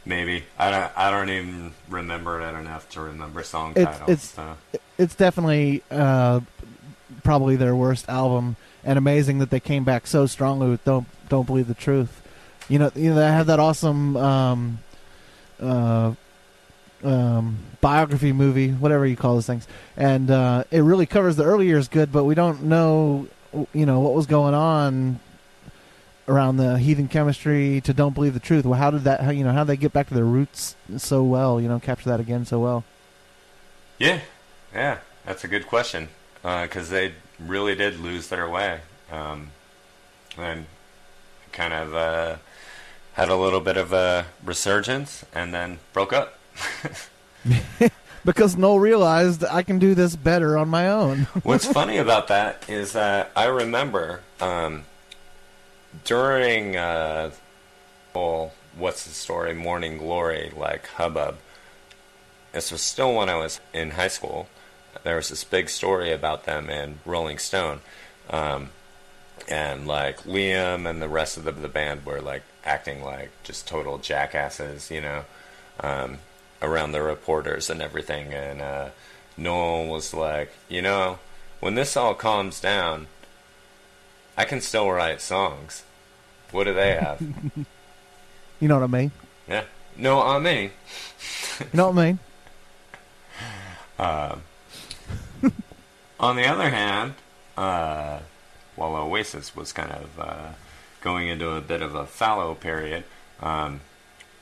[0.07, 0.91] Maybe I don't.
[0.95, 4.09] I don't even remember it enough to remember song It's- titles.
[4.09, 4.57] it's- so.
[4.97, 6.39] It's definitely uh,
[7.23, 8.55] probably their worst album,
[8.85, 12.21] and amazing that they came back so strongly with "Don't Don't Believe the Truth."
[12.69, 14.79] You know, you know they have that awesome um,
[15.59, 16.13] uh,
[17.03, 19.67] um, biography movie, whatever you call those things,
[19.97, 23.27] and uh, it really covers the early years good, but we don't know
[23.73, 25.19] you know, what was going on
[26.27, 28.65] around the heathen chemistry to don't believe the truth.
[28.65, 29.35] Well, how did that?
[29.35, 31.61] You know, how did they get back to their roots so well?
[31.61, 32.83] You know, capture that again so well.
[33.97, 34.21] Yeah,
[34.73, 36.09] yeah, that's a good question
[36.41, 38.81] because they really did lose their way,
[39.11, 39.51] um,
[40.37, 40.65] and
[41.51, 42.35] kind of uh,
[43.13, 46.37] had a little bit of a resurgence, and then broke up.
[48.25, 51.19] Because Noel realized I can do this better on my own.
[51.43, 54.85] What's funny about that is that I remember um,
[56.03, 57.29] during uh,
[58.15, 61.37] well, what's the story, Morning Glory, like hubbub.
[62.51, 64.47] This was still when I was in high school.
[65.05, 67.79] There was this big story about them in Rolling Stone,
[68.29, 68.71] um,
[69.47, 73.65] and like Liam and the rest of the, the band were like acting like just
[73.67, 75.23] total jackasses, you know.
[75.79, 76.17] Um,
[76.61, 78.33] around the reporters and everything.
[78.33, 78.89] And uh,
[79.37, 81.19] Noel was like, you know,
[81.59, 83.07] when this all calms down,
[84.37, 85.83] I can still write songs.
[86.51, 87.21] What do they have?
[88.61, 89.11] You know what I mean?
[89.49, 89.65] yeah.
[89.97, 90.71] No, I mean.
[91.59, 92.19] You know what I mean?
[93.99, 94.41] Um,
[96.19, 97.13] on the other hand,
[97.57, 98.19] uh,
[98.75, 100.47] while Oasis was kind of uh,
[101.01, 103.03] going into a bit of a fallow period,
[103.41, 103.81] um,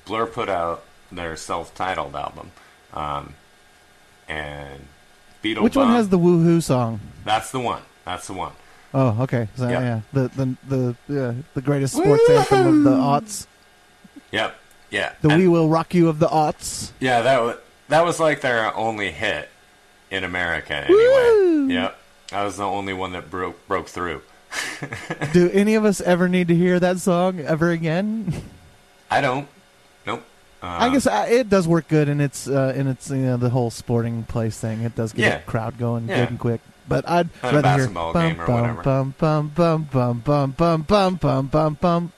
[0.06, 2.52] Blur put out their self-titled album,
[2.94, 3.36] um,
[4.28, 4.86] and
[5.42, 7.00] Beetle Which one has the woohoo song?
[7.26, 7.82] That's the one.
[8.06, 8.54] That's the one.
[8.94, 9.48] Oh, okay.
[9.56, 9.80] So, Yeah.
[9.82, 13.48] yeah, the the the yeah, the greatest sports anthem of the aughts.
[14.32, 14.56] Yep.
[14.92, 15.14] Yeah.
[15.22, 16.92] The And- "We Will Rock You" of the aughts.
[17.00, 17.58] Yeah, that was
[17.90, 19.50] that was like their only hit
[20.12, 20.94] in America anyway.
[21.70, 21.98] Yep.
[22.30, 24.22] That was the only one that broke broke through.
[25.34, 28.34] Do any of us ever need to hear that song ever again?
[29.10, 29.48] I don't.
[30.06, 30.24] Nope.
[30.62, 33.38] Uh, I guess I, it does work good and its uh, in its you know
[33.38, 34.82] the whole sporting place thing.
[34.82, 35.36] It does get Yeah.
[35.38, 36.22] a crowd going Yeah.
[36.22, 36.62] good and quick.
[36.88, 38.84] But I'd At rather hear basketball bum, game or bum, whatever.
[38.84, 41.16] bum bum bum bum bum bum bum
[41.48, 42.12] bum bum bum.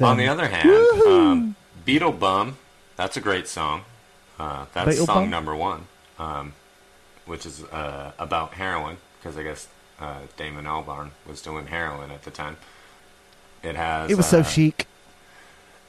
[0.00, 0.70] On the other hand,
[1.06, 2.54] um, Beetlebum,
[2.96, 3.82] that's a great song.
[4.38, 5.30] Uh, that's Beetle song Bum?
[5.30, 5.86] number one,
[6.18, 6.52] um,
[7.26, 9.68] which is uh, about heroin, because I guess
[10.00, 12.56] uh, Damon Albarn was doing heroin at the time.
[13.62, 14.10] It has.
[14.10, 14.86] it was so uh, chic.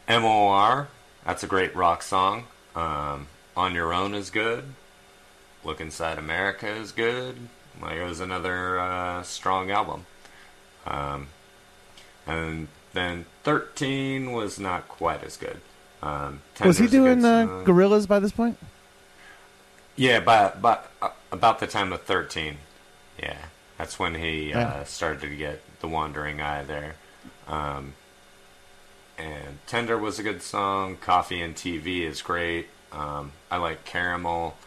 [0.07, 0.87] MOR,
[1.25, 2.45] that's a great rock song.
[2.75, 3.27] Um,
[3.57, 4.65] On Your Own is good.
[5.63, 7.35] Look Inside America is good.
[7.81, 10.05] Like it was another uh, strong album.
[10.85, 11.27] Um,
[12.27, 15.59] and then 13 was not quite as good.
[16.01, 18.57] Um, Was he Tender's a good doing uh, Gorillaz by this point?
[19.95, 22.57] Yeah, but but uh, about the time of 13.
[23.21, 23.37] Yeah,
[23.77, 24.67] that's when he Yeah.
[24.67, 26.95] uh, started to get the wandering eye there.
[27.47, 27.93] Um,
[29.17, 30.97] and Tender was a good song.
[30.97, 32.67] Coffee and TV is great.
[32.91, 34.57] Um, I like Caramel.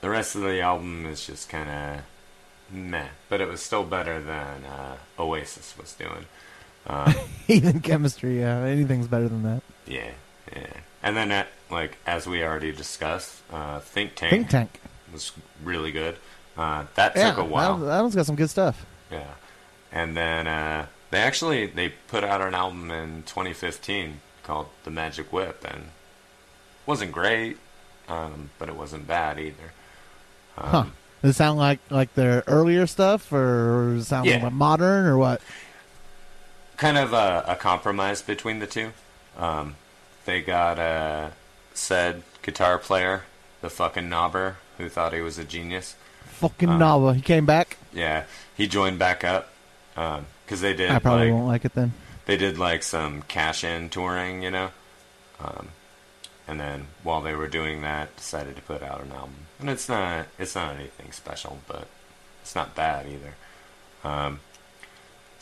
[0.00, 2.00] The rest of the album is just kind of
[2.76, 6.26] meh, but it was still better than uh, Oasis was doing.
[6.86, 7.14] Um,
[7.46, 8.40] Heathen chemistry.
[8.40, 9.62] Yeah, anything's better than that.
[9.86, 10.10] yeah,
[10.52, 10.66] yeah.
[11.02, 14.80] And then, uh, like as we already discussed, uh, Think Tank Think Tank.
[15.12, 15.32] was
[15.62, 16.16] really good.
[16.56, 17.78] Uh, that Yeah, took a while.
[17.78, 18.86] that, that one's got some good stuff.
[19.10, 19.24] Yeah,
[19.92, 25.32] and then uh, they actually they put out an album in 2015 called The Magic
[25.32, 25.88] Whip, and
[26.86, 27.58] wasn't great,
[28.08, 29.72] um, but it wasn't bad either.
[30.58, 30.84] Um, Huh.
[31.22, 34.42] Does it sound like like their earlier stuff, or does it sound Yeah.
[34.44, 35.40] like modern, or what?
[36.76, 38.92] Kind of a, a compromise between the two.
[39.38, 39.76] Um,
[40.24, 41.32] they got a
[41.74, 43.24] said guitar player,
[43.60, 45.96] the fucking knobber, who thought he was a genius.
[46.24, 47.14] Fucking Uh, Nava.
[47.14, 47.76] He came back.
[47.92, 48.24] Yeah,
[48.56, 49.50] he joined back up
[49.94, 51.92] because they did I probably like won't like it then.
[52.26, 54.70] they did like some cash in touring, you know.
[55.40, 55.68] Um,
[56.48, 59.46] and then while they were doing that, decided to put out an album.
[59.60, 61.86] And it's not it's not anything special, but
[62.42, 63.34] it's not bad either.
[64.02, 64.40] Um,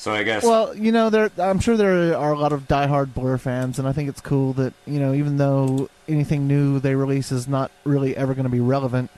[0.02, 1.30] so I guess Well, you know, there.
[1.38, 4.52] I'm sure there are a lot of diehard Blur fans, and I think it's cool
[4.54, 8.50] that you know, even though anything new they release is not really ever going to
[8.50, 9.12] be relevant,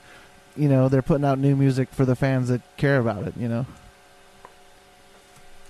[0.55, 3.33] you know, they're putting out new music for the fans that care about it.
[3.35, 3.65] You know.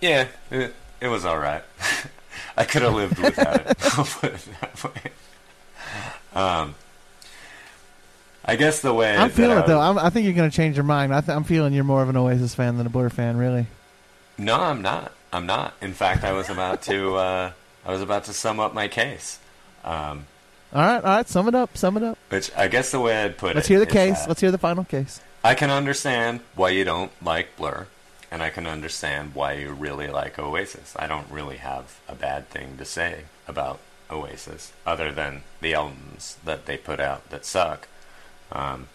[0.02, 1.64] yeah, it, it was all right.
[2.58, 3.78] I could have lived without it.
[3.98, 5.12] I'll put it that way.
[6.34, 6.76] Um,
[8.44, 9.80] I guess the way I'm feeling it though.
[9.80, 11.16] I'm, I think you're going to change your mind.
[11.16, 13.68] I th- I'm feeling you're more of an Oasis fan than a Blur fan, really.
[14.38, 15.12] No, I'm not.
[15.32, 15.74] I'm not.
[15.82, 17.16] In fact, I was about to.
[17.16, 17.52] Uh,
[17.86, 19.40] I was about to sum up my case.
[19.84, 20.26] Um,
[20.74, 21.28] All right, all right.
[21.28, 21.78] Sum it up.
[21.78, 22.18] Sum it up.
[22.30, 24.28] which I guess the way I'd put it Let's hear the case.
[24.28, 25.22] Let's hear the final case.
[25.44, 27.88] I can understand why you don't like Blur,
[28.32, 30.96] and I can understand why you really like Oasis.
[30.98, 33.80] I don't really have a bad thing to say about
[34.10, 37.88] Oasis, other than the albums that they put out that suck.
[38.52, 38.88] Um,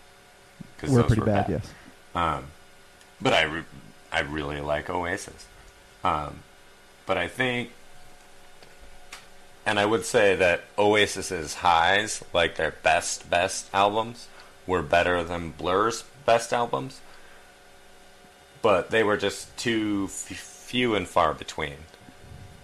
[0.78, 1.70] 'cause We're those pretty were bad, yes.
[2.14, 2.46] Um,
[3.20, 3.62] but I, re-
[4.12, 5.46] I really like Oasis.
[6.02, 6.40] Um,
[7.06, 7.70] but I think,
[9.66, 14.28] and I would say that Oasis's highs, like their best best albums,
[14.66, 17.00] were better than Blur's best albums.
[18.62, 21.76] But they were just too f- few and far between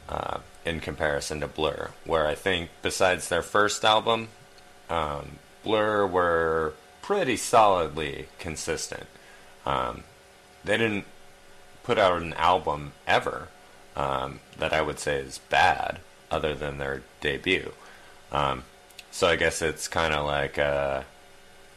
[0.08, 1.90] uh, in comparison to Blur.
[2.04, 4.28] Where I think, besides their first album,
[4.90, 9.06] um, Blur were pretty solidly consistent.
[9.64, 10.04] Um,
[10.64, 11.04] they didn't
[11.86, 13.46] put out an album ever
[13.94, 16.00] um, that I would say is bad,
[16.32, 17.72] other than their debut.
[18.32, 18.64] Um,
[19.12, 21.04] so I guess it's kind of like uh,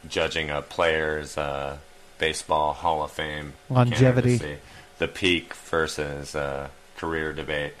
[0.08, 1.78] judging a player's uh,
[2.18, 4.58] baseball Hall of Fame Longevity.
[4.98, 7.74] the peak versus uh, career debate.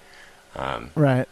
[0.54, 1.28] Um, Right.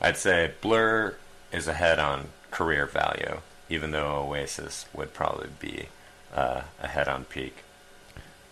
[0.00, 1.16] I'd say Blur
[1.50, 3.40] is ahead on career value,
[3.70, 5.86] even though Oasis would probably be
[6.34, 7.64] uh, ahead on peak.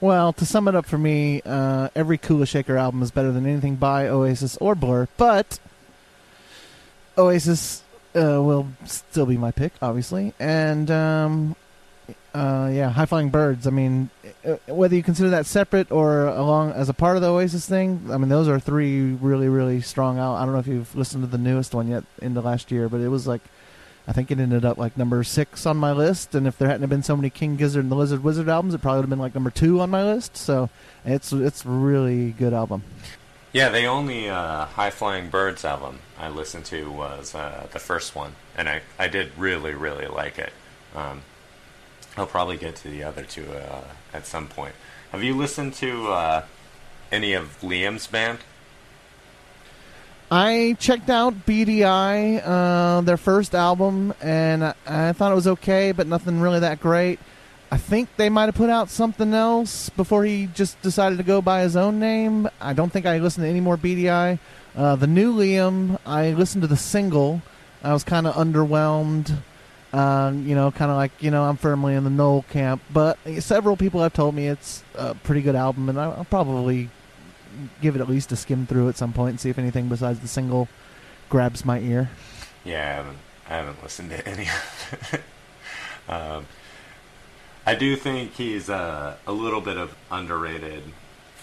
[0.01, 3.45] Well, to sum it up for me, uh, every Kula Shaker album is better than
[3.45, 5.59] anything by Oasis or Blur, but
[7.19, 7.83] Oasis
[8.17, 10.33] uh, will still be my pick, obviously.
[10.41, 11.55] And um,
[12.35, 13.67] uh, yeah, High Flying Birds.
[13.67, 14.09] I mean,
[14.43, 18.09] uh, whether you consider that separate or along as a part of the Oasis thing,
[18.11, 20.19] I mean, those are three really, really strong.
[20.19, 22.71] Al- I don't know if you've listened to the newest one yet in the last
[22.71, 23.43] year, but it was like.
[24.09, 26.89] I think it ended up like number six on my list, and if there hadn't
[26.89, 29.19] been so many King Gizzard and the Lizard Wizard albums, it probably would have been
[29.19, 30.37] like number two on my list.
[30.37, 30.71] So
[31.05, 32.83] it's it's really good album.
[33.53, 38.15] Yeah, the only uh, High Flying Birds album I listened to was uh, the first
[38.15, 40.53] one, and I, I did really, really like it.
[40.95, 41.23] Um,
[42.17, 43.83] I'll probably get to the other two uh,
[44.15, 44.75] at some point.
[45.11, 46.45] Have you listened to uh,
[47.11, 48.39] any of Liam's band?
[50.31, 55.49] I checked out Beady Eye, uh, their first album, and I, I thought it was
[55.49, 57.19] okay, but nothing really that great.
[57.73, 61.43] I think they might have put out something else before he just decided to go
[61.43, 62.49] by his own name.
[62.61, 64.39] I don't think I listened to any more Beady Eye.
[64.77, 67.43] Uh, the new Liam, I listened to the single.
[67.83, 69.37] I was kind of underwhelmed.
[69.93, 72.83] Um, you know, kind of like you know, I'm firmly in the Noel camp.
[72.93, 76.89] But several people have told me it's a pretty good album, and I'll probably
[77.81, 80.21] give it at least a skim through at some point and see if anything besides
[80.21, 80.69] the single
[81.29, 82.11] grabs my ear.
[82.65, 85.21] Yeah, I haven't, I haven't listened to any of it.
[86.13, 86.47] um,
[87.67, 90.83] I do think he's uh, a little bit of underrated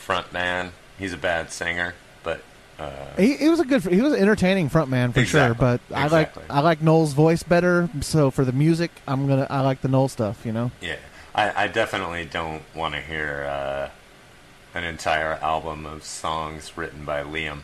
[0.06, 0.72] frontman.
[0.98, 1.94] He's a bad singer,
[2.24, 2.42] but
[2.80, 5.52] uh, He, he was a good, he was an entertaining frontman for sure.
[5.52, 5.80] Exactly.
[5.90, 7.90] But I like I like Noel's voice better.
[8.02, 10.46] So for the music, I'm gonna I like the Noel stuff.
[10.46, 10.72] You know.
[10.82, 10.96] yeah,
[11.36, 13.90] I, I definitely don't want to hear uh,
[14.78, 17.60] an entire album of songs written by Liam.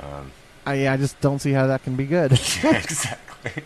[0.00, 0.32] Um,
[0.66, 2.32] I yeah, I just don't see how that can be good.
[2.64, 3.62] exactly.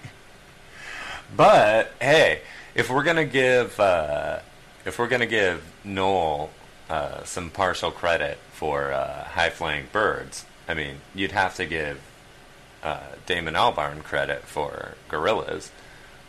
[1.35, 2.41] But hey,
[2.75, 4.41] if we're gonna give uh,
[4.85, 6.51] if we're gonna give Noel
[6.91, 12.01] uh, some partial credit for uh, High Flying Birds, I mean, you'd have to give
[12.83, 15.71] uh, Damon Albarn credit for Gorillaz.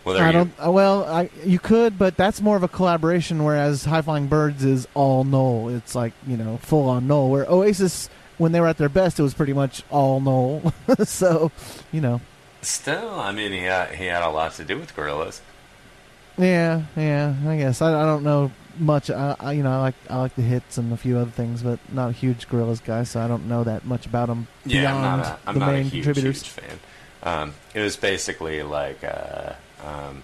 [0.04, 0.54] Whether I you, don't.
[0.66, 3.44] uh, Well, I you could, but that's more of a collaboration.
[3.44, 5.70] Whereas High Flying Birds is all Noel.
[5.76, 7.30] It's like you know full on Noel.
[7.30, 10.74] Where Oasis, when they were at their best, it was pretty much all Noel.
[11.04, 11.52] so,
[11.92, 12.22] you know.
[12.62, 15.42] still, I mean, he had, he had a lot to do with Gorillaz.
[16.38, 17.36] Yeah, yeah.
[17.46, 19.10] I guess I, I don't know much.
[19.10, 21.62] I, I you know I like I like the hits and a few other things,
[21.62, 24.94] but not a huge Gorillaz guy, so I don't know that much about them Yeah,
[24.96, 26.80] I'm beyond not a, I'm the not a huge, huge fan.
[27.22, 29.52] Um, it was basically like uh,
[29.86, 30.24] um,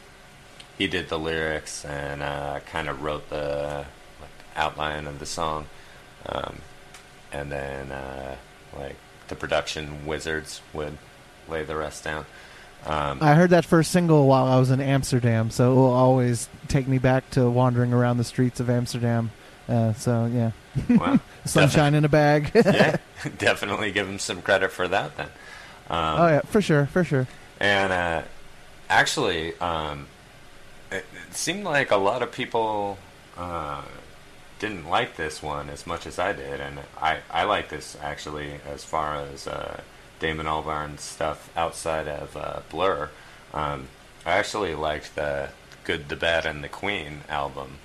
[0.77, 3.85] he did the lyrics and uh, kind of wrote the
[4.21, 5.67] like, outline of the song,
[6.27, 6.57] um,
[7.31, 8.35] and then uh,
[8.77, 8.95] like
[9.27, 10.97] the production wizards would
[11.47, 12.25] lay the rest down.
[12.85, 16.47] Um, I heard that first single while I was in Amsterdam, so it will always
[16.67, 19.31] take me back to wandering around the streets of Amsterdam.
[19.67, 20.51] Uh, so yeah,
[20.89, 22.51] well, sunshine in a bag.
[22.55, 22.97] yeah,
[23.37, 25.27] definitely give him some credit for that then.
[25.89, 27.27] Um, oh yeah, for sure, for sure.
[27.59, 28.21] And uh,
[28.89, 30.07] actually, um,
[30.91, 32.97] it, it seemed like a lot of people
[33.37, 33.83] uh,
[34.59, 38.59] didn't like this one as much as I did, and I I like this actually
[38.67, 39.81] as far as uh,
[40.19, 43.09] Damon Albarn's stuff outside of uh, Blur.
[43.53, 43.87] Um,
[44.25, 45.49] I actually liked the
[45.83, 47.77] Good, the Bad, and the Queen album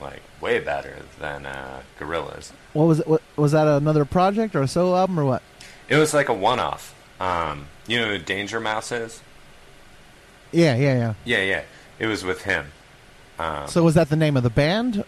[0.00, 2.52] like way better than uh, Gorillaz.
[2.72, 3.08] What was it?
[3.08, 5.42] What, was that another project or a solo album or what?
[5.88, 6.94] It was like a one-off.
[7.20, 9.22] Um, you know Danger Mouse is?
[10.52, 11.14] Yeah, yeah, yeah.
[11.24, 11.62] Yeah, yeah.
[11.98, 12.66] It was with him.
[13.38, 15.04] Um, So was that the name of the band?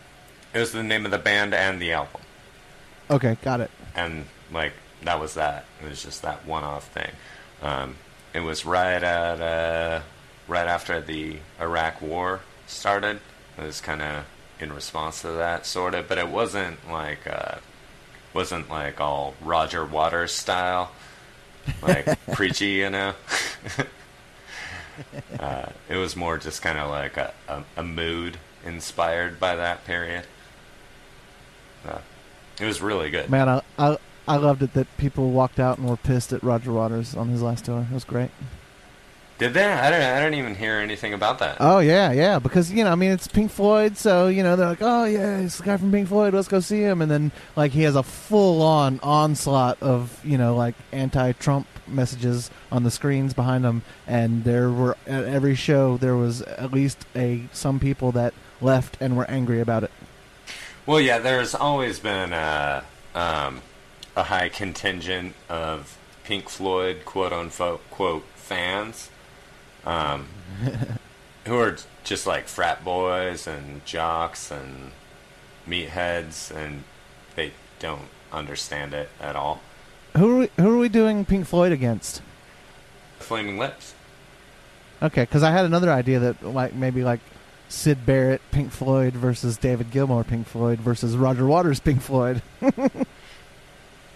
[0.52, 2.20] It was the name of the band and the album,
[3.10, 3.70] Okay, got it.
[3.94, 4.72] and like
[5.02, 5.64] that was that.
[5.82, 7.10] It was just that one-off thing.
[7.62, 7.96] Um,
[8.34, 10.00] it was right at uh,
[10.48, 13.20] right after the Iraq War started.
[13.58, 14.24] It was kind of
[14.60, 17.56] in response to that, sort of, but it wasn't like uh,
[18.34, 20.90] wasn't like all Roger Waters style,
[21.82, 23.14] like preachy, you know.
[25.38, 29.84] uh, it was more just kind of like a, a, a mood inspired by that
[29.84, 30.24] period.
[31.86, 31.98] Uh,
[32.60, 33.30] it was really good.
[33.30, 33.96] Man, I, I
[34.28, 37.42] I loved it that people walked out and were pissed at Roger Waters on his
[37.42, 37.86] last tour.
[37.90, 38.30] It was great.
[39.38, 39.64] Did they?
[39.64, 40.02] I don't.
[40.02, 41.56] I don't even hear anything about that.
[41.60, 42.38] Oh yeah, yeah.
[42.38, 45.38] Because you know, I mean, it's Pink Floyd, so you know they're like, oh yeah,
[45.38, 46.34] it's the guy from Pink Floyd.
[46.34, 47.00] Let's go see him.
[47.00, 52.50] And then like he has a full on onslaught of you know like anti-Trump messages
[52.70, 57.06] on the screens behind them, And there were at every show there was at least
[57.14, 59.90] a some people that left and were angry about it.
[60.86, 62.84] Well, yeah, there's always been a,
[63.14, 63.62] um,
[64.16, 69.10] a high contingent of Pink Floyd quote unquote quote fans
[69.84, 70.26] um,
[71.46, 74.92] who are just like frat boys and jocks and
[75.66, 76.84] meatheads, and
[77.36, 79.60] they don't understand it at all.
[80.16, 82.22] Who are we, who are we doing Pink Floyd against?
[83.18, 83.94] Flaming Lips.
[85.02, 87.20] Okay, because I had another idea that like maybe like
[87.68, 92.42] Syd Barrett Pink Floyd versus David Gilmour Pink Floyd versus Roger Waters Pink Floyd.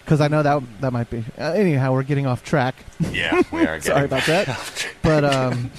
[0.03, 1.23] Because I know that that might be.
[1.35, 2.75] Uh, anyhow, we're getting off track.
[3.11, 3.81] Yeah, we are.
[3.81, 4.87] Sorry about that.
[5.01, 5.71] but um,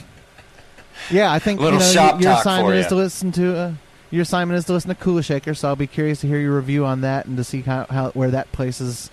[1.12, 3.56] yeah, I think you know, y- your assignment is to listen to.
[3.56, 3.72] Uh,
[4.10, 6.56] your assignment is to listen to Kula Shaker, so I'll be curious to hear your
[6.56, 9.10] review on that and to see how, how where that places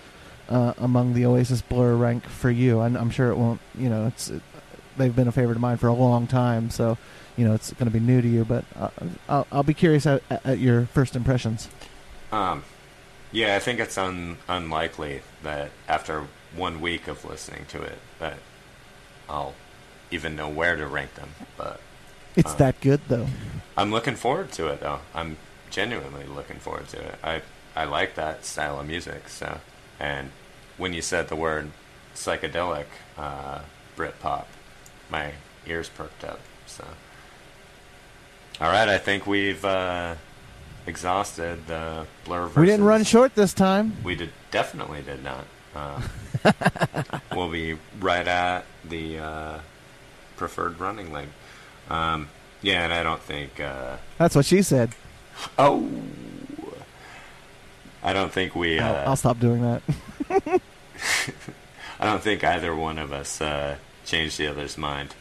[0.48, 2.80] uh, among the Oasis Blur rank for you.
[2.80, 3.60] I'm, I'm sure it won't.
[3.78, 4.42] You know, it's it,
[4.96, 6.96] they've been a favorite of mine for a long time, so
[7.36, 8.44] you know it's going to be new to you.
[8.44, 8.90] But uh,
[9.28, 11.68] I'll, I'll be curious at, at your first impressions.
[12.32, 12.64] Um,
[13.32, 16.26] yeah, I think it's un- unlikely that after
[16.56, 18.38] one week of listening to it that
[19.28, 19.54] I'll
[20.10, 21.30] even know where to rank them.
[21.56, 21.80] But
[22.36, 23.26] It's Uh, that good, though.
[23.76, 25.00] I'm looking forward to it, though.
[25.14, 25.36] I'm
[25.70, 27.14] genuinely looking forward to it.
[27.24, 27.42] I
[27.74, 29.28] I like that style of music.
[29.28, 29.58] So,
[30.00, 30.30] and
[30.76, 31.70] when you said the word
[32.14, 32.86] psychedelic
[33.18, 33.60] uh,
[33.96, 34.44] Britpop,
[35.10, 35.32] my
[35.66, 36.40] ears perked up.
[36.66, 36.84] So,
[38.60, 40.14] all right, I think we've uh,
[40.86, 42.42] exhausted the Blur.
[42.46, 43.96] Versus We didn't run short this time.
[44.02, 45.44] we did definitely did not.
[45.74, 46.00] Uh,
[47.34, 49.58] we'll be right at the uh,
[50.36, 51.32] preferred running length.
[51.90, 52.28] Um,
[52.62, 53.60] yeah, and I don't think.
[53.60, 54.90] Uh, That's what she said.
[55.58, 55.90] oh,
[58.04, 58.78] I don't think we.
[58.78, 59.82] Uh, I'll, I'll stop doing that.
[61.98, 65.14] I don't think either one of us uh, changed the other's mind.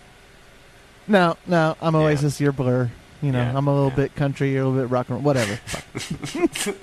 [1.07, 2.01] No, no, I'm Yeah.
[2.01, 2.91] Oasis, you're Blur.
[3.21, 3.95] You know, Yeah, I'm a little yeah.
[3.95, 5.57] bit country, you're a little bit rock and roll, whatever.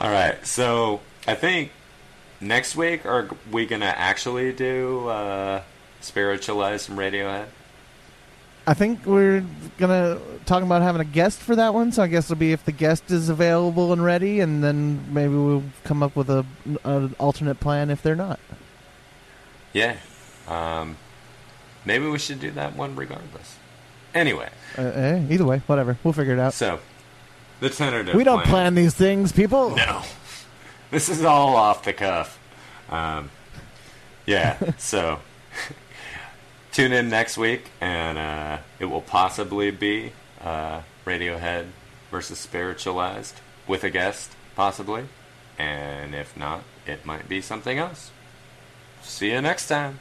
[0.00, 1.72] All right, so I think
[2.40, 5.62] next week are we gonna actually do uh,
[6.00, 7.46] Spiritualized some Radiohead?
[8.68, 9.42] I think we're
[9.78, 12.66] gonna talk about having a guest for that one, so I guess it'll be if
[12.66, 16.44] the guest is available and ready, and then maybe we'll come up with a
[16.84, 18.38] an alternate plan if they're not.
[19.72, 19.96] Yeah.
[20.46, 20.98] Um,
[21.86, 23.56] maybe we should do that one regardless.
[24.14, 26.52] Anyway, Uh, eh, either way, whatever, we'll figure it out.
[26.52, 26.80] so
[27.60, 28.14] the tentative.
[28.14, 29.74] we don't plan these things, people.
[29.76, 30.02] No,
[30.90, 32.38] this is all off the cuff.
[32.90, 33.30] Um,
[34.26, 34.58] yeah.
[34.78, 35.20] so
[36.78, 41.66] tune in next week, and uh, it will possibly be uh, Radiohead
[42.08, 45.08] versus Spiritualized with a guest, possibly.
[45.58, 48.12] And if not, it might be something else.
[49.02, 49.98] See you next time.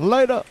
[0.00, 0.42] Later.